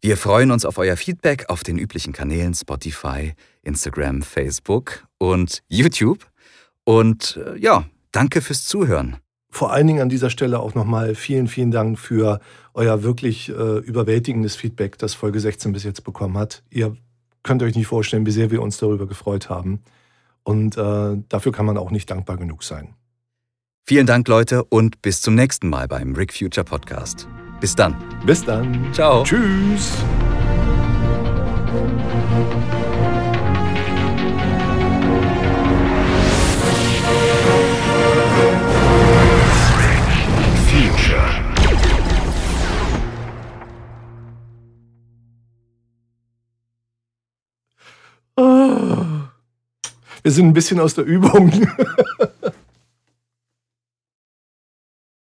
Wir 0.00 0.16
freuen 0.16 0.50
uns 0.50 0.64
auf 0.64 0.76
euer 0.78 0.96
Feedback 0.96 1.44
auf 1.48 1.62
den 1.62 1.78
üblichen 1.78 2.12
Kanälen 2.12 2.52
Spotify, 2.52 3.34
Instagram, 3.62 4.22
Facebook 4.22 5.06
und 5.18 5.62
YouTube. 5.68 6.26
Und 6.82 7.36
äh, 7.46 7.56
ja, 7.58 7.84
danke 8.10 8.40
fürs 8.40 8.64
Zuhören. 8.64 9.18
Vor 9.50 9.72
allen 9.72 9.86
Dingen 9.86 10.00
an 10.00 10.08
dieser 10.08 10.30
Stelle 10.30 10.58
auch 10.58 10.74
nochmal 10.74 11.14
vielen, 11.14 11.46
vielen 11.46 11.70
Dank 11.70 11.96
für 11.96 12.40
euer 12.74 13.04
wirklich 13.04 13.48
äh, 13.48 13.78
überwältigendes 13.78 14.56
Feedback, 14.56 14.98
das 14.98 15.14
Folge 15.14 15.38
16 15.38 15.70
bis 15.70 15.84
jetzt 15.84 16.02
bekommen 16.02 16.36
hat. 16.36 16.64
Ihr 16.70 16.96
könnt 17.44 17.62
euch 17.62 17.76
nicht 17.76 17.86
vorstellen, 17.86 18.26
wie 18.26 18.32
sehr 18.32 18.50
wir 18.50 18.62
uns 18.62 18.78
darüber 18.78 19.06
gefreut 19.06 19.48
haben. 19.48 19.80
Und 20.42 20.76
äh, 20.76 21.18
dafür 21.28 21.52
kann 21.52 21.66
man 21.66 21.78
auch 21.78 21.92
nicht 21.92 22.10
dankbar 22.10 22.36
genug 22.36 22.64
sein. 22.64 22.96
Vielen 23.90 24.06
Dank, 24.06 24.28
Leute, 24.28 24.62
und 24.62 25.02
bis 25.02 25.20
zum 25.20 25.34
nächsten 25.34 25.68
Mal 25.68 25.88
beim 25.88 26.14
Rick 26.14 26.32
Future 26.32 26.62
Podcast. 26.62 27.26
Bis 27.60 27.74
dann. 27.74 27.96
Bis 28.24 28.44
dann. 28.44 28.88
Ciao. 28.92 29.24
Tschüss. 29.24 29.94
Future. 40.68 41.26
Ah. 48.36 49.32
Wir 50.22 50.30
sind 50.30 50.46
ein 50.46 50.52
bisschen 50.52 50.78
aus 50.78 50.94
der 50.94 51.02
Übung. 51.02 51.50